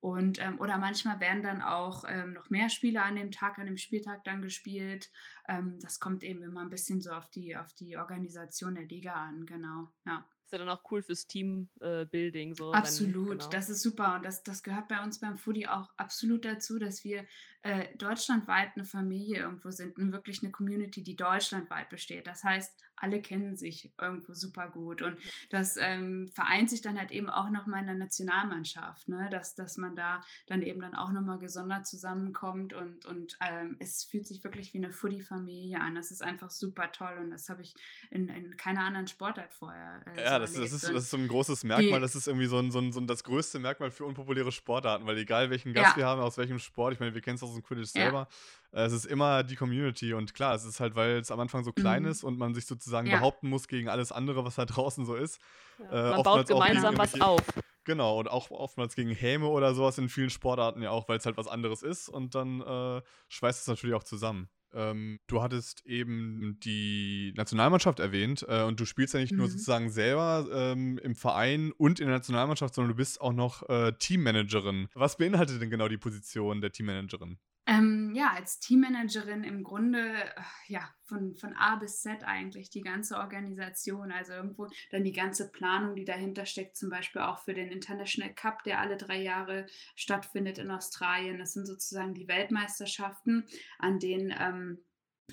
Und, 0.00 0.40
ähm, 0.40 0.58
oder 0.58 0.78
manchmal 0.78 1.20
werden 1.20 1.44
dann 1.44 1.62
auch 1.62 2.04
ähm, 2.08 2.32
noch 2.32 2.50
mehr 2.50 2.68
Spiele 2.68 3.00
an 3.04 3.14
dem 3.14 3.30
Tag, 3.30 3.60
an 3.60 3.66
dem 3.66 3.76
Spieltag 3.76 4.24
dann 4.24 4.42
gespielt. 4.42 5.12
Ähm, 5.46 5.78
das 5.80 6.00
kommt 6.00 6.24
eben 6.24 6.42
immer 6.42 6.62
ein 6.62 6.70
bisschen 6.70 7.00
so 7.00 7.12
auf 7.12 7.30
die, 7.30 7.56
auf 7.56 7.72
die 7.74 7.96
Organisation 7.96 8.74
der 8.74 8.86
Liga 8.86 9.12
an, 9.14 9.46
genau. 9.46 9.92
Ja. 10.04 10.26
Ist 10.52 10.58
ja 10.58 10.66
dann 10.66 10.76
auch 10.76 10.82
cool 10.90 11.00
fürs 11.02 11.26
Teambuilding. 11.26 12.54
so, 12.54 12.68
wenn- 12.72 12.74
Absolut, 12.74 13.38
genau. 13.38 13.48
das 13.48 13.70
ist 13.70 13.80
super 13.80 14.16
und 14.16 14.22
das, 14.26 14.42
das 14.42 14.62
gehört 14.62 14.86
bei 14.86 15.02
uns 15.02 15.18
beim 15.18 15.38
Foodie 15.38 15.66
auch 15.66 15.88
absolut 15.96 16.44
dazu, 16.44 16.78
dass 16.78 17.04
wir 17.04 17.24
äh, 17.62 17.96
deutschlandweit 17.96 18.70
eine 18.74 18.84
Familie 18.84 19.40
irgendwo 19.40 19.70
sind 19.70 19.96
und 19.96 20.12
wirklich 20.12 20.42
eine 20.42 20.52
Community, 20.52 21.02
die 21.02 21.16
deutschlandweit 21.16 21.88
besteht. 21.88 22.26
Das 22.26 22.42
heißt, 22.44 22.72
alle 23.02 23.20
kennen 23.20 23.56
sich 23.56 23.92
irgendwo 24.00 24.32
super 24.32 24.68
gut 24.68 25.02
und 25.02 25.16
das 25.50 25.76
ähm, 25.76 26.28
vereint 26.28 26.70
sich 26.70 26.82
dann 26.82 26.98
halt 26.98 27.10
eben 27.10 27.28
auch 27.28 27.50
nochmal 27.50 27.80
in 27.80 27.86
der 27.86 27.96
Nationalmannschaft, 27.96 29.08
ne? 29.08 29.28
dass, 29.30 29.56
dass 29.56 29.76
man 29.76 29.96
da 29.96 30.22
dann 30.46 30.62
eben 30.62 30.80
dann 30.80 30.94
auch 30.94 31.10
nochmal 31.10 31.38
gesondert 31.38 31.86
zusammenkommt 31.86 32.72
und, 32.72 33.04
und 33.06 33.36
ähm, 33.40 33.76
es 33.80 34.04
fühlt 34.04 34.26
sich 34.26 34.44
wirklich 34.44 34.72
wie 34.72 34.78
eine 34.78 34.92
Foodie-Familie 34.92 35.80
an. 35.80 35.96
Das 35.96 36.12
ist 36.12 36.22
einfach 36.22 36.50
super 36.50 36.92
toll 36.92 37.18
und 37.20 37.30
das 37.30 37.48
habe 37.48 37.62
ich 37.62 37.74
in, 38.10 38.28
in 38.28 38.56
keiner 38.56 38.84
anderen 38.84 39.08
Sportart 39.08 39.52
vorher 39.52 40.00
äh, 40.06 40.22
Ja, 40.22 40.38
das, 40.38 40.52
das, 40.52 40.72
ist, 40.72 40.84
das 40.84 41.04
ist 41.04 41.10
so 41.10 41.16
ein 41.16 41.26
großes 41.26 41.64
Merkmal. 41.64 42.00
Das 42.00 42.14
ist 42.14 42.28
irgendwie 42.28 42.46
so, 42.46 42.58
ein, 42.58 42.70
so, 42.70 42.78
ein, 42.78 42.92
so 42.92 43.00
ein, 43.00 43.08
das 43.08 43.24
größte 43.24 43.58
Merkmal 43.58 43.90
für 43.90 44.04
unpopuläre 44.04 44.52
Sportarten, 44.52 45.06
weil 45.06 45.18
egal 45.18 45.50
welchen 45.50 45.72
Gast 45.72 45.92
Ja. 45.92 45.96
wir 45.96 46.06
haben, 46.06 46.20
aus 46.20 46.38
welchem 46.38 46.60
Sport, 46.60 46.94
ich 46.94 47.00
meine, 47.00 47.14
wir 47.14 47.20
kennen 47.20 47.34
es 47.34 47.42
aus 47.42 47.51
dem 47.54 47.62
Quidditch 47.62 47.94
Ja. 47.94 48.02
selber, 48.04 48.28
äh, 48.72 48.82
es 48.84 48.92
ist 48.92 49.04
immer 49.06 49.42
die 49.42 49.56
Community 49.56 50.14
und 50.14 50.34
klar, 50.34 50.54
es 50.54 50.64
ist 50.64 50.80
halt, 50.80 50.94
weil 50.94 51.18
es 51.18 51.30
am 51.30 51.40
Anfang 51.40 51.64
so 51.64 51.72
klein 51.72 52.02
Mhm. 52.02 52.08
ist 52.08 52.24
und 52.24 52.38
man 52.38 52.54
sich 52.54 52.66
sozusagen 52.66 53.08
Ja. 53.08 53.16
behaupten 53.16 53.48
muss 53.48 53.68
gegen 53.68 53.88
alles 53.88 54.12
andere, 54.12 54.44
was 54.44 54.56
da 54.56 54.64
draußen 54.66 55.04
so 55.06 55.14
ist. 55.14 55.40
Ja. 55.78 56.08
äh, 56.08 56.10
Man 56.12 56.22
baut 56.22 56.46
gemeinsam 56.46 56.98
was 56.98 57.20
auf. 57.20 57.44
Genau, 57.84 58.20
und 58.20 58.28
auch 58.28 58.50
oftmals 58.52 58.94
gegen 58.94 59.10
Häme 59.10 59.48
oder 59.48 59.74
sowas 59.74 59.98
in 59.98 60.08
vielen 60.08 60.30
Sportarten 60.30 60.82
ja 60.82 60.90
auch, 60.90 61.08
weil 61.08 61.18
es 61.18 61.26
halt 61.26 61.36
was 61.36 61.48
anderes 61.48 61.82
ist 61.82 62.08
und 62.08 62.34
dann 62.36 62.60
äh, 62.60 63.02
schweißt 63.28 63.60
es 63.62 63.66
natürlich 63.66 63.96
auch 63.96 64.04
zusammen. 64.04 64.48
Ähm, 64.74 65.18
du 65.26 65.42
hattest 65.42 65.84
eben 65.86 66.58
die 66.62 67.32
Nationalmannschaft 67.36 68.00
erwähnt 68.00 68.44
äh, 68.48 68.62
und 68.62 68.80
du 68.80 68.84
spielst 68.84 69.14
ja 69.14 69.20
nicht 69.20 69.32
nur 69.32 69.46
Mhm. 69.46 69.50
sozusagen 69.52 69.90
selber 69.90 70.46
ähm, 70.52 70.98
im 70.98 71.14
Verein 71.14 71.72
und 71.72 72.00
in 72.00 72.06
der 72.06 72.16
Nationalmannschaft, 72.16 72.74
sondern 72.74 72.90
du 72.90 72.96
bist 72.96 73.20
auch 73.20 73.32
noch 73.32 73.68
äh, 73.68 73.92
Teammanagerin. 73.98 74.88
Was 74.94 75.16
beinhaltet 75.16 75.60
denn 75.60 75.70
genau 75.70 75.88
die 75.88 75.98
Position 75.98 76.60
der 76.60 76.72
Teammanagerin? 76.72 77.38
Ähm, 77.64 78.12
ja, 78.14 78.32
als 78.32 78.58
Teammanagerin 78.58 79.44
im 79.44 79.62
Grunde, 79.62 80.00
äh, 80.00 80.40
ja, 80.66 80.88
von, 81.04 81.36
von 81.36 81.54
A 81.54 81.76
bis 81.76 82.00
Z 82.02 82.24
eigentlich 82.24 82.70
die 82.70 82.80
ganze 82.80 83.18
Organisation, 83.18 84.10
also 84.10 84.32
irgendwo 84.32 84.66
dann 84.90 85.04
die 85.04 85.12
ganze 85.12 85.48
Planung, 85.50 85.94
die 85.94 86.04
dahinter 86.04 86.44
steckt, 86.44 86.76
zum 86.76 86.90
Beispiel 86.90 87.22
auch 87.22 87.38
für 87.38 87.54
den 87.54 87.68
International 87.70 88.34
Cup, 88.34 88.64
der 88.64 88.80
alle 88.80 88.96
drei 88.96 89.22
Jahre 89.22 89.66
stattfindet 89.94 90.58
in 90.58 90.72
Australien. 90.72 91.38
Das 91.38 91.52
sind 91.52 91.66
sozusagen 91.66 92.14
die 92.14 92.26
Weltmeisterschaften, 92.26 93.46
an 93.78 94.00
denen 94.00 94.34
ähm, 94.36 94.84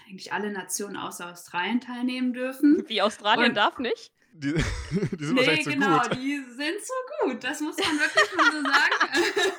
eigentlich 0.08 0.32
alle 0.32 0.52
Nationen 0.52 0.98
außer 0.98 1.32
Australien 1.32 1.82
teilnehmen 1.82 2.34
dürfen. 2.34 2.84
Wie 2.88 3.02
Australien 3.02 3.50
Und- 3.50 3.56
darf 3.58 3.80
nicht. 3.80 4.12
Die, 4.34 4.54
die 5.18 5.26
sind 5.26 5.34
nee, 5.34 5.38
wahrscheinlich 5.38 5.64
zu 5.64 5.72
genau, 5.72 6.00
gut. 6.02 6.16
die 6.16 6.38
sind 6.38 6.78
so 6.82 6.94
gut, 7.26 7.44
das 7.44 7.60
muss 7.62 7.78
man 7.78 8.00
wirklich 8.00 8.36
mal 8.36 8.52
so 8.52 8.62
sagen. 8.62 9.56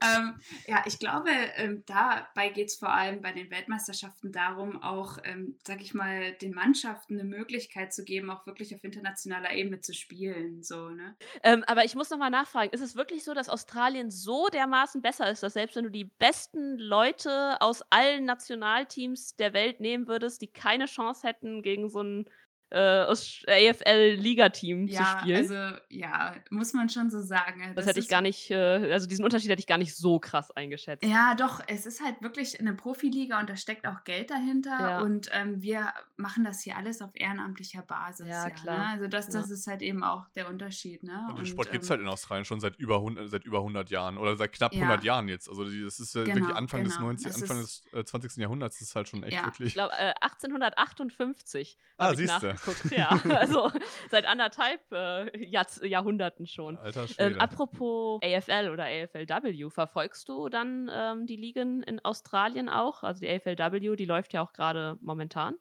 ähm, 0.02 0.40
ja, 0.66 0.82
ich 0.86 0.98
glaube, 0.98 1.30
ähm, 1.56 1.82
dabei 1.86 2.48
geht 2.48 2.68
es 2.68 2.76
vor 2.76 2.92
allem 2.92 3.20
bei 3.20 3.32
den 3.32 3.50
Weltmeisterschaften 3.50 4.32
darum, 4.32 4.82
auch, 4.82 5.18
ähm, 5.24 5.58
sag 5.66 5.80
ich 5.82 5.92
mal, 5.92 6.32
den 6.32 6.54
Mannschaften 6.54 7.20
eine 7.20 7.28
Möglichkeit 7.28 7.92
zu 7.92 8.04
geben, 8.04 8.30
auch 8.30 8.46
wirklich 8.46 8.74
auf 8.74 8.84
internationaler 8.84 9.52
Ebene 9.52 9.80
zu 9.80 9.92
spielen. 9.92 10.62
So, 10.62 10.88
ne? 10.88 11.16
Ähm, 11.42 11.64
aber 11.66 11.84
ich 11.84 11.94
muss 11.94 12.10
nochmal 12.10 12.30
nachfragen, 12.30 12.70
ist 12.72 12.80
es 12.82 12.96
wirklich 12.96 13.24
so, 13.24 13.34
dass 13.34 13.48
Australien 13.48 14.10
so 14.10 14.48
dermaßen 14.48 15.02
besser 15.02 15.30
ist, 15.30 15.42
dass 15.42 15.54
selbst 15.54 15.76
wenn 15.76 15.84
du 15.84 15.90
die 15.90 16.04
besten 16.04 16.78
Leute 16.78 17.60
aus 17.60 17.82
allen 17.90 18.24
Nationalteams 18.24 19.36
der 19.36 19.52
Welt 19.52 19.80
nehmen 19.80 20.06
würdest, 20.06 20.40
die 20.42 20.50
keine 20.50 20.86
Chance 20.86 21.26
hätten, 21.26 21.62
gegen 21.62 21.88
so 21.88 22.02
ein 22.02 22.30
äh, 22.70 23.06
AFL-Liga-Team 23.48 24.88
zu 24.88 24.94
Ja, 24.94 25.18
spielen? 25.20 25.36
also, 25.52 25.78
ja, 25.88 26.34
muss 26.50 26.72
man 26.72 26.88
schon 26.88 27.10
so 27.10 27.20
sagen. 27.20 27.72
das, 27.74 27.86
hätte 27.86 28.00
ich 28.00 28.08
gar 28.08 28.20
nicht, 28.22 28.50
äh, 28.50 28.92
also 28.92 29.06
diesen 29.06 29.24
Unterschied 29.24 29.50
hätte 29.50 29.60
ich 29.60 29.66
gar 29.66 29.78
nicht 29.78 29.94
so 29.96 30.18
krass 30.18 30.50
eingeschätzt. 30.52 31.04
Ja, 31.04 31.34
doch, 31.34 31.60
es 31.66 31.86
ist 31.86 32.02
halt 32.02 32.22
wirklich 32.22 32.58
eine 32.60 32.74
Profiliga 32.74 33.40
und 33.40 33.50
da 33.50 33.56
steckt 33.56 33.86
auch 33.86 34.04
Geld 34.04 34.30
dahinter. 34.30 34.70
Ja. 34.80 35.00
Und 35.00 35.28
ähm, 35.32 35.60
wir 35.62 35.92
machen 36.16 36.44
das 36.44 36.60
hier 36.62 36.76
alles 36.76 37.02
auf 37.02 37.10
ehrenamtlicher 37.14 37.82
Basis. 37.82 38.26
Ja, 38.28 38.44
Ja, 38.44 38.50
klar. 38.50 38.78
Ne? 38.78 38.86
Also 38.92 39.06
das, 39.08 39.26
Ja. 39.28 39.40
das 39.40 39.50
ist 39.50 39.66
halt 39.66 39.82
eben 39.82 40.02
auch 40.04 40.28
der 40.36 40.48
Unterschied. 40.48 41.02
Ne? 41.02 41.26
Und 41.28 41.38
den 41.38 41.46
Sport 41.46 41.70
gibt 41.72 41.84
es 41.84 41.90
ähm, 41.90 41.94
halt 41.94 42.00
in 42.02 42.08
Australien 42.08 42.44
schon 42.44 42.60
seit 42.60 42.76
über, 42.76 42.96
100, 42.96 43.28
seit 43.30 43.44
über 43.44 43.58
100 43.58 43.90
Jahren 43.90 44.16
oder 44.18 44.36
seit 44.36 44.52
knapp 44.52 44.72
Ja. 44.72 44.82
100 44.82 45.04
Jahren 45.04 45.28
jetzt. 45.28 45.48
Also 45.48 45.64
das 45.64 45.98
ist 46.00 46.14
ja 46.14 46.20
wirklich 46.26 46.44
Genau, 46.44 46.54
Anfang, 46.54 46.84
des, 46.84 46.94
genau. 46.94 47.06
90, 47.06 47.26
Das 47.26 47.42
Anfang 47.42 47.60
ist- 47.60 47.84
des 47.92 47.92
äh, 48.00 48.04
20. 48.04 48.36
Jahrhunderts. 48.36 48.78
Das 48.78 48.88
ist 48.88 48.94
halt 48.96 49.08
schon 49.08 49.22
echt 49.22 49.32
Ja. 49.34 49.40
Ich 49.40 49.46
wirklich. 49.46 49.74
glaube, 49.74 49.92
äh, 49.98 50.14
1858 50.20 51.76
Ah, 51.98 52.06
habe 52.06 52.22
ich 52.22 52.30
siehste. 52.64 52.90
nachgeguckt. 52.90 52.92
Ja, 52.92 53.08
also 53.38 53.70
seit 54.10 54.26
anderthalb 54.26 54.80
äh, 54.92 55.44
Jahr 55.44 55.66
Jahrhunderten 55.82 56.46
schon. 56.46 56.78
Alter 56.78 57.06
Ähm, 57.18 57.38
apropos 57.38 58.20
AFL 58.22 58.70
oder 58.70 58.84
AFLW, 58.84 59.70
verfolgst 59.70 60.28
du 60.28 60.48
dann 60.48 60.90
ähm, 60.92 61.26
die 61.26 61.36
Ligen 61.36 61.82
in 61.82 62.00
Australien 62.04 62.68
auch? 62.68 63.02
Also 63.02 63.20
die 63.20 63.30
AFLW, 63.30 63.96
die 63.96 64.04
läuft 64.04 64.32
ja 64.32 64.42
auch 64.42 64.52
gerade 64.52 64.96
momentan. 65.00 65.54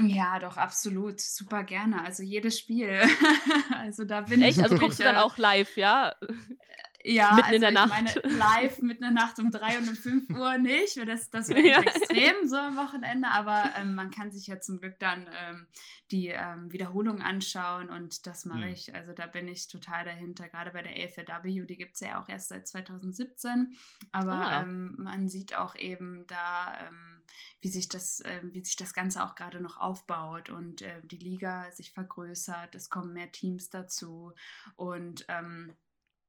Ja, 0.00 0.38
doch, 0.40 0.56
absolut. 0.56 1.20
Super 1.20 1.62
gerne. 1.62 2.04
Also 2.04 2.22
jedes 2.22 2.58
Spiel. 2.58 3.00
also 3.78 4.04
da 4.04 4.22
bin 4.22 4.42
Echt? 4.42 4.58
ich. 4.58 4.64
Also 4.64 4.76
guckst 4.76 4.98
du 4.98 5.04
dann 5.04 5.16
auch 5.16 5.38
live, 5.38 5.76
ja? 5.76 6.14
Ja, 7.06 7.34
Mitten 7.36 7.48
also 7.48 7.54
in 7.54 7.60
der 7.60 7.70
ich 7.70 7.74
Nacht. 7.74 7.88
meine, 7.88 8.14
live 8.24 8.80
mitten 8.80 9.04
in 9.04 9.14
der 9.14 9.22
Nacht 9.24 9.38
um 9.38 9.50
3 9.50 9.78
und 9.78 9.88
um 9.88 9.94
5 9.96 10.30
Uhr 10.30 10.56
nicht, 10.56 10.96
weil 10.96 11.04
das, 11.04 11.28
das 11.30 11.48
wäre 11.54 11.68
Ja. 11.68 11.80
extrem 11.82 12.48
so 12.48 12.56
am 12.56 12.76
Wochenende, 12.76 13.28
aber 13.28 13.72
ähm, 13.76 13.94
man 13.94 14.10
kann 14.10 14.32
sich 14.32 14.46
ja 14.46 14.58
zum 14.60 14.78
Glück 14.80 14.98
dann 14.98 15.28
ähm, 15.38 15.66
die 16.10 16.28
ähm, 16.28 16.72
Wiederholung 16.72 17.20
anschauen 17.20 17.90
und 17.90 18.26
das 18.26 18.46
mache 18.46 18.64
Hm. 18.64 18.72
ich. 18.72 18.94
Also 18.94 19.12
da 19.12 19.26
bin 19.26 19.48
ich 19.48 19.68
total 19.68 20.04
dahinter, 20.06 20.48
gerade 20.48 20.70
bei 20.70 20.80
der 20.82 20.92
AFLW, 20.92 21.66
die 21.66 21.76
gibt 21.76 21.94
es 21.94 22.00
ja 22.00 22.22
auch 22.22 22.28
erst 22.28 22.48
seit 22.48 22.66
2017, 22.66 23.76
aber 24.12 24.32
Ah. 24.32 24.62
ähm, 24.62 24.94
man 24.98 25.28
sieht 25.28 25.54
auch 25.56 25.74
eben 25.76 26.26
da, 26.26 26.88
ähm, 26.88 27.22
wie, 27.60 27.68
sich 27.68 27.88
das, 27.88 28.22
ähm, 28.24 28.54
wie 28.54 28.64
sich 28.64 28.76
das 28.76 28.94
Ganze 28.94 29.22
auch 29.24 29.34
gerade 29.34 29.60
noch 29.60 29.76
aufbaut 29.78 30.48
und 30.50 30.80
äh, 30.82 31.00
die 31.04 31.18
Liga 31.18 31.70
sich 31.72 31.92
vergrößert, 31.92 32.74
es 32.74 32.88
kommen 32.88 33.12
mehr 33.12 33.30
Teams 33.32 33.68
dazu 33.70 34.32
und 34.76 35.24
ähm, 35.28 35.74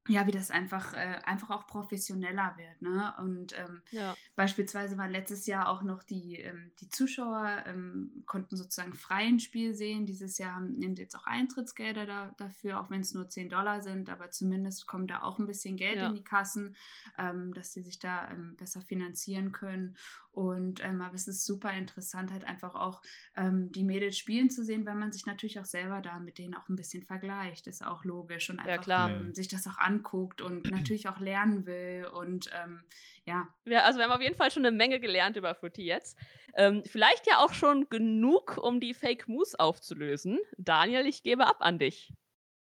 ja, 0.07 0.27
wie 0.27 0.31
das 0.31 0.51
einfach, 0.51 0.93
äh, 0.93 1.19
einfach 1.25 1.49
auch 1.49 1.67
professioneller 1.67 2.55
wird. 2.57 2.81
Ne? 2.81 3.13
Und 3.19 3.57
ähm, 3.57 3.81
Ja. 3.91 4.17
beispielsweise 4.35 4.97
waren 4.97 5.11
letztes 5.11 5.47
Jahr 5.47 5.67
auch 5.69 5.81
noch 5.81 6.03
die, 6.03 6.35
ähm, 6.39 6.71
die 6.79 6.89
Zuschauer, 6.89 7.63
ähm, 7.65 8.23
konnten 8.27 8.55
sozusagen 8.55 8.93
frei 8.93 9.25
ein 9.27 9.39
Spiel 9.39 9.73
sehen. 9.73 10.05
Dieses 10.05 10.37
Jahr 10.37 10.57
sie 10.95 11.01
jetzt 11.03 11.15
auch 11.15 11.25
Eintrittsgelder 11.25 12.05
da, 12.05 12.31
dafür, 12.37 12.79
auch 12.79 12.89
wenn 12.91 13.01
es 13.01 13.13
nur 13.13 13.29
10 13.29 13.49
Dollar 13.49 13.81
sind, 13.81 14.09
aber 14.09 14.29
zumindest 14.29 14.85
kommt 14.87 15.09
da 15.11 15.23
auch 15.23 15.39
ein 15.39 15.47
bisschen 15.47 15.75
Geld 15.77 15.97
Ja. 15.97 16.07
in 16.09 16.13
die 16.13 16.23
Kassen, 16.23 16.75
ähm, 17.17 17.53
dass 17.53 17.73
sie 17.73 17.81
sich 17.81 17.97
da 17.99 18.29
ähm, 18.29 18.55
besser 18.57 18.81
finanzieren 18.81 19.51
können. 19.51 19.95
Und 20.35 20.83
ähm, 20.83 21.01
aber 21.01 21.15
es 21.15 21.29
ist 21.29 21.45
super 21.45 21.71
interessant, 21.71 22.29
halt 22.29 22.43
einfach 22.43 22.75
auch 22.75 23.01
ähm, 23.37 23.71
die 23.71 23.85
Mädels 23.85 24.17
spielen 24.17 24.49
zu 24.49 24.65
sehen, 24.65 24.85
weil 24.85 24.95
man 24.95 25.13
sich 25.13 25.25
natürlich 25.25 25.61
auch 25.61 25.65
selber 25.65 26.01
da 26.01 26.19
mit 26.19 26.39
denen 26.39 26.55
auch 26.55 26.67
ein 26.67 26.75
bisschen 26.75 27.03
vergleicht. 27.03 27.67
Ist 27.67 27.85
auch 27.85 28.03
logisch 28.03 28.49
und 28.49 28.57
Ja, 28.57 28.65
einfach 28.65 28.83
klar. 28.83 29.09
ähm, 29.11 29.33
sich 29.33 29.47
das 29.47 29.65
auch 29.65 29.77
anguckt 29.77 30.41
und 30.41 30.65
natürlich 30.71 31.07
auch 31.07 31.19
lernen 31.19 31.65
will. 31.65 32.07
Und 32.13 32.51
ähm, 32.53 32.83
ja, 33.23 33.47
ja. 33.63 33.83
Also 33.83 33.97
wir 33.97 34.03
haben 34.05 34.11
auf 34.11 34.21
jeden 34.21 34.35
Fall 34.35 34.51
schon 34.51 34.65
eine 34.65 34.75
Menge 34.75 34.99
gelernt 34.99 35.37
über 35.37 35.55
Footy 35.55 35.85
jetzt. 35.85 36.17
Ähm, 36.53 36.83
vielleicht 36.85 37.27
ja 37.27 37.37
auch 37.39 37.53
schon 37.53 37.87
genug, 37.89 38.57
um 38.61 38.81
die 38.81 38.93
Fake 38.93 39.29
Moves 39.29 39.55
aufzulösen. 39.55 40.39
Daniel, 40.57 41.05
ich 41.05 41.23
gebe 41.23 41.47
ab 41.47 41.57
an 41.59 41.79
dich. 41.79 42.13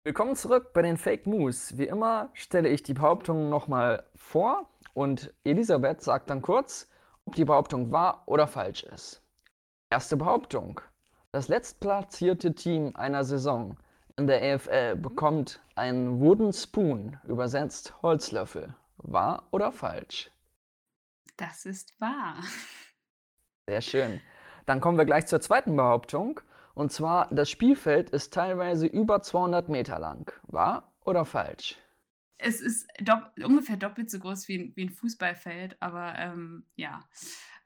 Willkommen 0.04 0.37
zurück 0.37 0.72
bei 0.72 0.81
den 0.81 0.96
Fake 0.96 1.26
Moves. 1.26 1.76
Wie 1.76 1.87
immer 1.87 2.31
stelle 2.33 2.70
ich 2.70 2.83
die 2.83 2.94
Behauptung 2.94 3.50
nochmal 3.50 4.07
vor 4.16 4.70
und 4.94 5.35
Elisabeth 5.44 6.00
sagt 6.00 6.31
dann 6.31 6.40
kurz, 6.40 6.88
ob 7.28 7.34
die 7.34 7.44
Behauptung 7.44 7.92
wahr 7.92 8.22
oder 8.24 8.46
falsch 8.46 8.84
ist. 8.84 9.22
Erste 9.90 10.16
Behauptung. 10.16 10.80
Das 11.30 11.48
letztplatzierte 11.48 12.54
Team 12.54 12.96
einer 12.96 13.22
Saison 13.22 13.76
in 14.16 14.26
der 14.26 14.42
EFL 14.42 14.96
bekommt 14.96 15.60
einen 15.74 16.20
Wooden 16.20 16.54
Spoon, 16.54 17.18
übersetzt 17.24 17.92
Holzlöffel. 18.00 18.74
Wahr 18.96 19.42
oder 19.50 19.72
falsch? 19.72 20.30
Das 21.36 21.66
ist 21.66 22.00
wahr. 22.00 22.36
Sehr 23.66 23.82
schön. 23.82 24.22
Dann 24.64 24.80
kommen 24.80 24.96
wir 24.96 25.04
gleich 25.04 25.26
zur 25.26 25.42
zweiten 25.42 25.76
Behauptung. 25.76 26.40
Und 26.72 26.92
zwar, 26.92 27.28
das 27.30 27.50
Spielfeld 27.50 28.08
ist 28.08 28.32
teilweise 28.32 28.86
über 28.86 29.20
200 29.20 29.68
Meter 29.68 29.98
lang. 29.98 30.32
Wahr 30.44 30.90
oder 31.04 31.26
falsch? 31.26 31.76
Es 32.38 32.61
ist 32.61 32.87
dopp 33.01 33.33
ungefähr 33.44 33.77
doppelt 33.77 34.11
so 34.11 34.18
groß 34.18 34.48
wie 34.48 34.59
ein, 34.59 34.72
wie 34.77 34.85
ein 34.85 34.90
Fußballfeld, 34.90 35.77
aber 35.81 36.14
ähm, 36.16 36.64
ja, 36.77 37.05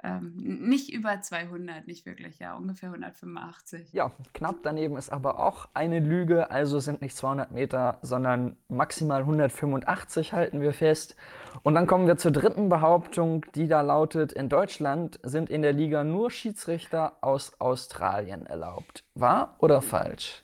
ähm, 0.03 0.33
nicht 0.35 0.93
über 0.93 1.21
200, 1.21 1.87
nicht 1.87 2.07
wirklich, 2.07 2.39
ja, 2.39 2.57
ungefähr 2.57 2.89
185. 2.89 3.93
Ja, 3.93 4.11
knapp 4.35 4.57
daneben 4.63 4.97
ist 4.97 5.11
aber 5.11 5.39
auch 5.39 5.69
eine 5.75 6.01
Lüge, 6.01 6.51
also 6.51 6.81
sind 6.81 7.03
nicht 7.03 7.17
200 7.17 7.53
Meter, 7.53 7.99
sondern 8.03 8.57
maximal 8.69 9.21
185 9.21 10.33
halten 10.33 10.61
wir 10.61 10.73
fest. 10.73 11.15
Und 11.63 11.75
dann 11.75 11.87
kommen 11.87 12.07
wir 12.07 12.17
zur 12.17 12.33
dritten 12.33 12.69
Behauptung, 12.69 13.47
die 13.55 13.69
da 13.69 13.81
lautet, 13.83 14.33
in 14.33 14.49
Deutschland 14.49 15.21
sind 15.23 15.51
in 15.51 15.63
der 15.63 15.73
Liga 15.73 16.03
nur 16.03 16.31
Schiedsrichter 16.31 17.19
aus 17.21 17.61
Australien 17.61 18.47
erlaubt. 18.47 19.05
Wahr 19.15 19.57
oder 19.61 19.83
falsch? 19.83 20.43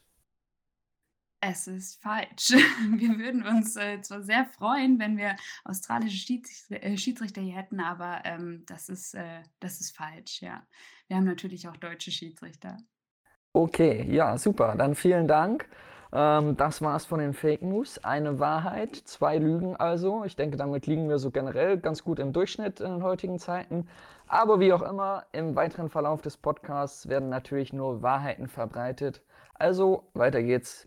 Es 1.40 1.68
ist 1.68 2.02
falsch. 2.02 2.50
Wir 2.98 3.18
würden 3.18 3.46
uns 3.46 3.76
äh, 3.76 4.00
zwar 4.00 4.22
sehr 4.22 4.46
freuen, 4.46 4.98
wenn 4.98 5.16
wir 5.16 5.36
australische 5.64 6.16
Schiedsrichter, 6.16 6.82
äh, 6.82 6.96
Schiedsrichter 6.96 7.40
hier 7.40 7.54
hätten, 7.54 7.80
aber 7.80 8.22
ähm, 8.24 8.64
das, 8.66 8.88
ist, 8.88 9.14
äh, 9.14 9.42
das 9.60 9.80
ist 9.80 9.96
falsch, 9.96 10.42
ja. 10.42 10.62
Wir 11.06 11.16
haben 11.16 11.24
natürlich 11.24 11.68
auch 11.68 11.76
deutsche 11.76 12.10
Schiedsrichter. 12.10 12.76
Okay, 13.52 14.04
ja, 14.10 14.36
super. 14.36 14.74
Dann 14.76 14.94
vielen 14.94 15.28
Dank. 15.28 15.68
Ähm, 16.12 16.56
das 16.56 16.82
war's 16.82 17.06
von 17.06 17.20
den 17.20 17.34
Fake 17.34 17.62
News. 17.62 18.02
Eine 18.02 18.40
Wahrheit, 18.40 18.96
zwei 18.96 19.38
Lügen 19.38 19.76
also. 19.76 20.24
Ich 20.24 20.36
denke, 20.36 20.56
damit 20.56 20.86
liegen 20.86 21.08
wir 21.08 21.18
so 21.18 21.30
generell 21.30 21.78
ganz 21.78 22.02
gut 22.02 22.18
im 22.18 22.32
Durchschnitt 22.32 22.80
in 22.80 22.90
den 22.90 23.02
heutigen 23.02 23.38
Zeiten. 23.38 23.86
Aber 24.26 24.60
wie 24.60 24.72
auch 24.72 24.82
immer, 24.82 25.24
im 25.32 25.54
weiteren 25.54 25.88
Verlauf 25.88 26.20
des 26.20 26.36
Podcasts 26.36 27.08
werden 27.08 27.28
natürlich 27.28 27.72
nur 27.72 28.02
Wahrheiten 28.02 28.48
verbreitet. 28.48 29.22
Also, 29.54 30.04
weiter 30.14 30.42
geht's. 30.42 30.86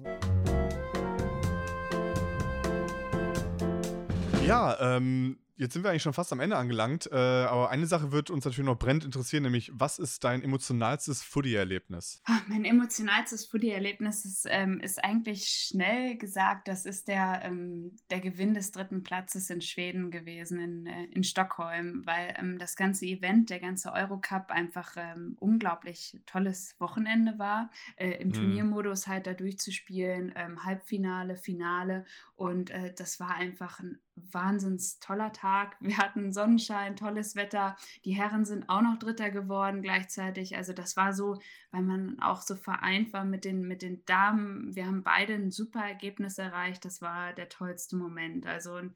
Ja, 4.52 4.98
ähm, 4.98 5.38
jetzt 5.58 5.74
sind 5.74 5.84
wir 5.84 5.92
eigentlich 5.92 6.02
schon 6.02 6.14
fast 6.14 6.34
am 6.34 6.40
Ende 6.40 6.58
angelangt, 6.58 7.08
äh, 7.12 7.16
aber 7.16 7.70
eine 7.70 7.86
Sache 7.86 8.12
wird 8.12 8.32
uns 8.32 8.46
natürlich 8.46 8.66
noch 8.66 8.80
brennend 8.80 9.06
interessieren, 9.06 9.44
nämlich 9.44 9.72
was 9.74 10.00
ist 10.00 10.24
dein 10.24 10.42
emotionalstes 10.42 11.22
Footy-Erlebnis? 11.24 12.22
Ah, 12.26 12.40
Mein 12.48 12.66
emotionalstes 12.66 13.46
Footy-Erlebnis 13.46 14.26
ist, 14.26 14.48
ähm, 14.50 14.80
ist 14.80 15.04
eigentlich 15.04 15.46
schnell 15.48 16.18
gesagt, 16.18 16.68
das 16.68 16.86
ist 16.86 17.08
der, 17.08 17.42
ähm, 17.44 17.96
der 18.10 18.22
Gewinn 18.22 18.56
des 18.56 18.72
dritten 18.72 19.04
Platzes 19.04 19.52
in 19.52 19.62
Schweden 19.62 20.10
gewesen, 20.10 20.60
in, 20.60 20.88
äh, 20.88 21.06
in 21.12 21.24
Stockholm, 21.24 22.02
weil 22.06 22.34
ähm, 22.40 22.58
das 22.58 22.76
ganze 22.76 23.06
Event, 23.06 23.52
der 23.52 23.60
ganze 23.60 23.94
Eurocup 23.94 24.50
einfach 24.50 24.96
ähm, 24.98 25.36
unglaublich 25.40 26.20
tolles 26.26 26.76
Wochenende 26.80 27.38
war, 27.38 27.70
äh, 27.98 28.12
im 28.22 28.30
Mhm. 28.30 28.34
Turniermodus 28.34 29.06
halt 29.08 29.28
da 29.28 29.34
durchzuspielen, 29.34 30.34
ähm, 30.36 30.64
Halbfinale, 30.64 31.36
Finale 31.36 32.06
und 32.36 32.72
äh, 32.72 32.94
das 32.96 33.20
war 33.20 33.36
einfach 33.36 33.80
ein 33.80 34.00
wahnsinns 34.32 35.00
toller 35.00 35.32
Tag. 35.34 35.76
Wir 35.80 35.98
hatten 35.98 36.34
Sonnenschein, 36.34 36.96
tolles 36.96 37.36
Wetter. 37.36 37.76
Die 38.06 38.14
Herren 38.14 38.46
sind 38.46 38.70
auch 38.70 38.82
noch 38.82 38.98
Dritter 38.98 39.30
geworden 39.30 39.82
gleichzeitig. 39.82 40.56
Also 40.56 40.74
das 40.74 40.98
war 40.98 41.14
so, 41.14 41.40
weil 41.72 41.82
man 41.82 42.20
auch 42.20 42.42
so 42.42 42.56
vereint 42.56 43.14
war 43.14 43.26
mit 43.26 43.46
den, 43.46 43.68
mit 43.68 43.82
den 43.82 44.04
Damen. 44.06 44.76
Wir 44.76 44.86
haben 44.86 45.04
beide 45.04 45.34
ein 45.34 45.52
super 45.52 45.82
Ergebnis 45.82 46.38
erreicht. 46.38 46.86
Das 46.86 47.02
war 47.02 47.34
der 47.34 47.50
tollste 47.50 47.96
Moment. 47.96 48.46
Also 48.46 48.76
und, 48.76 48.96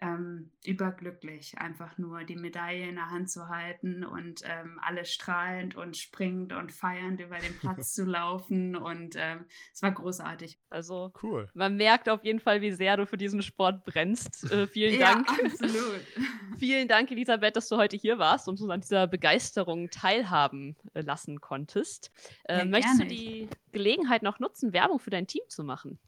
ähm, 0.00 0.50
überglücklich, 0.64 1.58
einfach 1.58 1.98
nur 1.98 2.24
die 2.24 2.36
Medaille 2.36 2.88
in 2.88 2.96
der 2.96 3.10
Hand 3.10 3.30
zu 3.30 3.48
halten 3.48 4.04
und 4.04 4.42
ähm, 4.44 4.78
alle 4.82 5.04
strahlend 5.04 5.76
und 5.76 5.96
springend 5.96 6.52
und 6.52 6.72
feiernd 6.72 7.20
über 7.20 7.38
den 7.38 7.56
Platz 7.58 7.92
zu 7.94 8.04
laufen. 8.04 8.76
Und 8.76 9.16
ähm, 9.18 9.44
es 9.72 9.82
war 9.82 9.92
großartig. 9.92 10.58
Also 10.70 11.12
cool. 11.22 11.48
man 11.54 11.76
merkt 11.76 12.08
auf 12.08 12.24
jeden 12.24 12.40
Fall, 12.40 12.60
wie 12.60 12.72
sehr 12.72 12.96
du 12.96 13.06
für 13.06 13.16
diesen 13.16 13.42
Sport 13.42 13.84
brennst. 13.84 14.50
Äh, 14.62 14.68
vielen 14.68 15.00
Ja, 15.00 15.14
Dank. 15.14 15.28
absolut. 15.28 16.00
vielen 16.58 16.88
Dank, 16.88 17.10
Elisabeth, 17.10 17.56
dass 17.56 17.68
du 17.68 17.76
heute 17.76 17.96
hier 17.96 18.18
warst 18.18 18.48
und 18.48 18.60
uns 18.60 18.70
an 18.70 18.80
dieser 18.80 19.06
Begeisterung 19.06 19.90
teilhaben 19.90 20.76
äh, 20.94 21.00
lassen 21.02 21.40
konntest. 21.40 22.10
Äh, 22.44 22.58
Ja, 22.58 22.64
möchtest 22.64 23.00
du 23.00 23.06
die 23.06 23.48
Gelegenheit 23.72 24.22
noch 24.22 24.38
nutzen, 24.38 24.72
Werbung 24.72 24.98
für 24.98 25.10
dein 25.10 25.26
Team 25.26 25.42
zu 25.48 25.64
machen? 25.64 25.98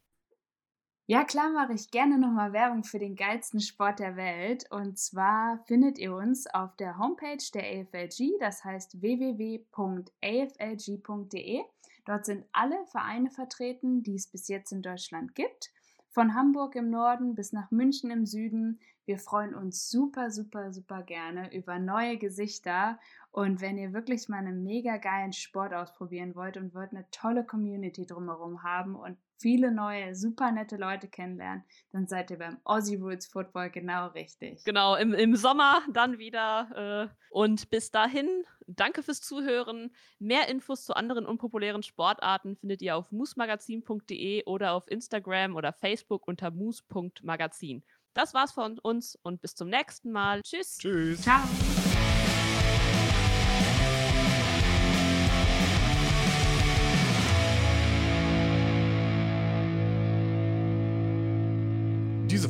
Ja, 1.07 1.23
klar 1.25 1.51
mache 1.51 1.75
ich 1.75 1.91
gerne 1.91 2.19
nochmal 2.19 2.55
Werbung 2.55 2.83
für 2.83 2.99
den 2.99 3.15
geilsten 3.15 3.61
Sport 3.61 3.99
der 3.99 4.17
Welt. 4.17 4.65
Und 4.71 4.99
zwar 4.99 5.59
findet 5.67 5.99
ihr 5.99 6.15
uns 6.15 6.47
auf 6.47 6.77
der 6.77 6.97
Homepage 6.99 7.45
der 7.53 7.63
AFLG, 7.63 8.39
das 8.41 8.65
heißt 8.65 9.03
www.aflg.de. 9.03 9.65
Dort 12.07 12.25
sind 12.25 12.47
alle 12.53 12.87
Vereine 12.87 13.31
vertreten, 13.31 14.03
die 14.03 14.15
es 14.15 14.29
bis 14.29 14.49
jetzt 14.49 14.73
in 14.73 14.81
Deutschland 14.81 15.35
gibt. 15.35 15.71
Von 16.15 16.37
Hamburg 16.37 16.77
im 16.77 16.91
Norden 16.91 17.35
bis 17.35 17.53
nach 17.53 17.73
München 17.73 18.09
im 18.13 18.25
Süden. 18.25 18.79
Wir 19.05 19.19
freuen 19.19 19.53
uns 19.53 19.91
super, 19.91 20.31
super, 20.31 20.73
super 20.73 21.03
gerne 21.03 21.53
über 21.53 21.81
neue 21.81 22.19
Gesichter. 22.19 23.01
Und 23.33 23.61
wenn 23.61 23.79
ihr 23.79 23.93
wirklich 23.93 24.29
mal 24.29 24.37
einen 24.37 24.63
mega 24.63 24.99
geilen 24.99 25.33
Sport 25.33 25.75
ausprobieren 25.75 26.37
wollt 26.37 26.57
und 26.57 26.73
wollt 26.73 26.93
eine 26.93 27.05
tolle 27.11 27.45
Community 27.45 28.07
drumherum 28.07 28.63
haben 28.63 28.95
und 28.95 29.19
viele 29.41 29.71
neue, 29.71 30.15
super 30.15 30.53
nette 30.53 30.77
Leute 30.77 31.09
kennenlernen, 31.09 31.65
dann 31.93 32.07
seid 32.07 32.31
ihr 32.31 32.39
beim 32.39 32.59
Aussie 32.65 32.97
Rules 32.97 33.27
Football 33.27 33.71
genau 33.71 34.09
richtig. 34.09 34.65
Genau, 34.65 34.97
im, 34.97 35.15
im 35.15 35.37
Sommer 35.37 35.83
dann 35.93 36.19
wieder. 36.19 37.11
Äh, 37.11 37.15
und 37.31 37.71
bis 37.71 37.91
dahin, 37.91 38.29
danke 38.67 39.03
fürs 39.03 39.21
Zuhören. 39.21 39.95
Mehr 40.19 40.49
Infos 40.49 40.85
zu 40.85 40.95
anderen 40.95 41.27
unpopulären 41.27 41.83
Sportarten 41.83 42.57
findet 42.57 42.83
ihr 42.83 42.97
auf 42.97 43.11
moosmagazin.de 43.13 44.45
oder 44.45 44.73
auf 44.73 44.91
Instagram 44.91 45.57
oder 45.57 45.73
Facebook 45.73 46.27
unter 46.29 46.51
moos.magazin. 46.51 47.83
Das 48.15 48.33
war's 48.33 48.53
von 48.53 48.79
uns 48.79 49.17
und 49.23 49.43
bis 49.43 49.55
zum 49.55 49.69
nächsten 49.69 50.13
Mal. 50.13 50.41
Tschüss. 50.43 50.79
Tschüss. 50.79 51.21
Ciao. 51.23 51.43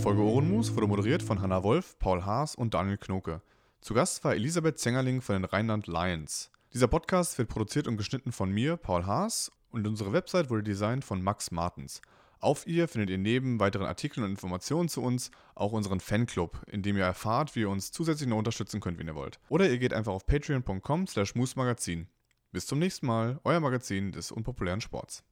Folge 0.04 0.20
Ohrenmus 0.20 0.74
wurde 0.74 0.86
moderiert 0.86 1.22
von 1.22 1.40
Hanna 1.40 1.62
Wolf, 1.62 1.98
Paul 1.98 2.26
Haas 2.26 2.54
und 2.54 2.74
Daniel 2.74 2.98
Knoke. 2.98 3.40
Zu 3.80 3.94
Gast 3.94 4.22
war 4.22 4.34
Elisabeth 4.34 4.78
Zengerling 4.78 5.22
von 5.22 5.36
den 5.36 5.44
Rheinland 5.46 5.86
Lions. 5.86 6.50
Dieser 6.74 6.88
Podcast 6.88 7.38
wird 7.38 7.48
produziert 7.48 7.88
und 7.88 7.96
geschnitten 7.96 8.30
von 8.30 8.50
mir, 8.50 8.76
Paul 8.76 9.06
Haas, 9.06 9.50
und 9.70 9.86
unsere 9.86 10.12
Website 10.12 10.50
wurde 10.50 10.62
designt 10.62 11.06
von 11.06 11.22
Max 11.22 11.52
Martens. 11.52 12.02
Auf 12.38 12.66
ihr 12.66 12.86
findet 12.86 13.08
ihr 13.08 13.16
neben 13.16 13.60
weiteren 13.60 13.86
Artikeln 13.86 14.24
und 14.24 14.32
Informationen 14.32 14.90
zu 14.90 15.00
uns 15.00 15.30
auch 15.54 15.72
unseren 15.72 16.00
Fanclub, 16.00 16.60
in 16.66 16.82
dem 16.82 16.98
ihr 16.98 17.04
erfahrt, 17.04 17.56
wie 17.56 17.60
ihr 17.60 17.70
uns 17.70 17.90
zusätzlich 17.90 18.28
noch 18.28 18.36
unterstützen 18.36 18.80
könnt, 18.80 18.98
wenn 18.98 19.08
ihr 19.08 19.14
wollt. 19.14 19.40
Oder 19.48 19.70
ihr 19.70 19.78
geht 19.78 19.94
einfach 19.94 20.12
auf 20.12 20.26
patreon.com 20.26 21.06
slash. 21.06 21.32
Bis 22.52 22.66
zum 22.66 22.78
nächsten 22.78 23.06
Mal, 23.06 23.40
euer 23.42 23.60
Magazin 23.60 24.12
des 24.12 24.32
unpopulären 24.32 24.82
Sports. 24.82 25.24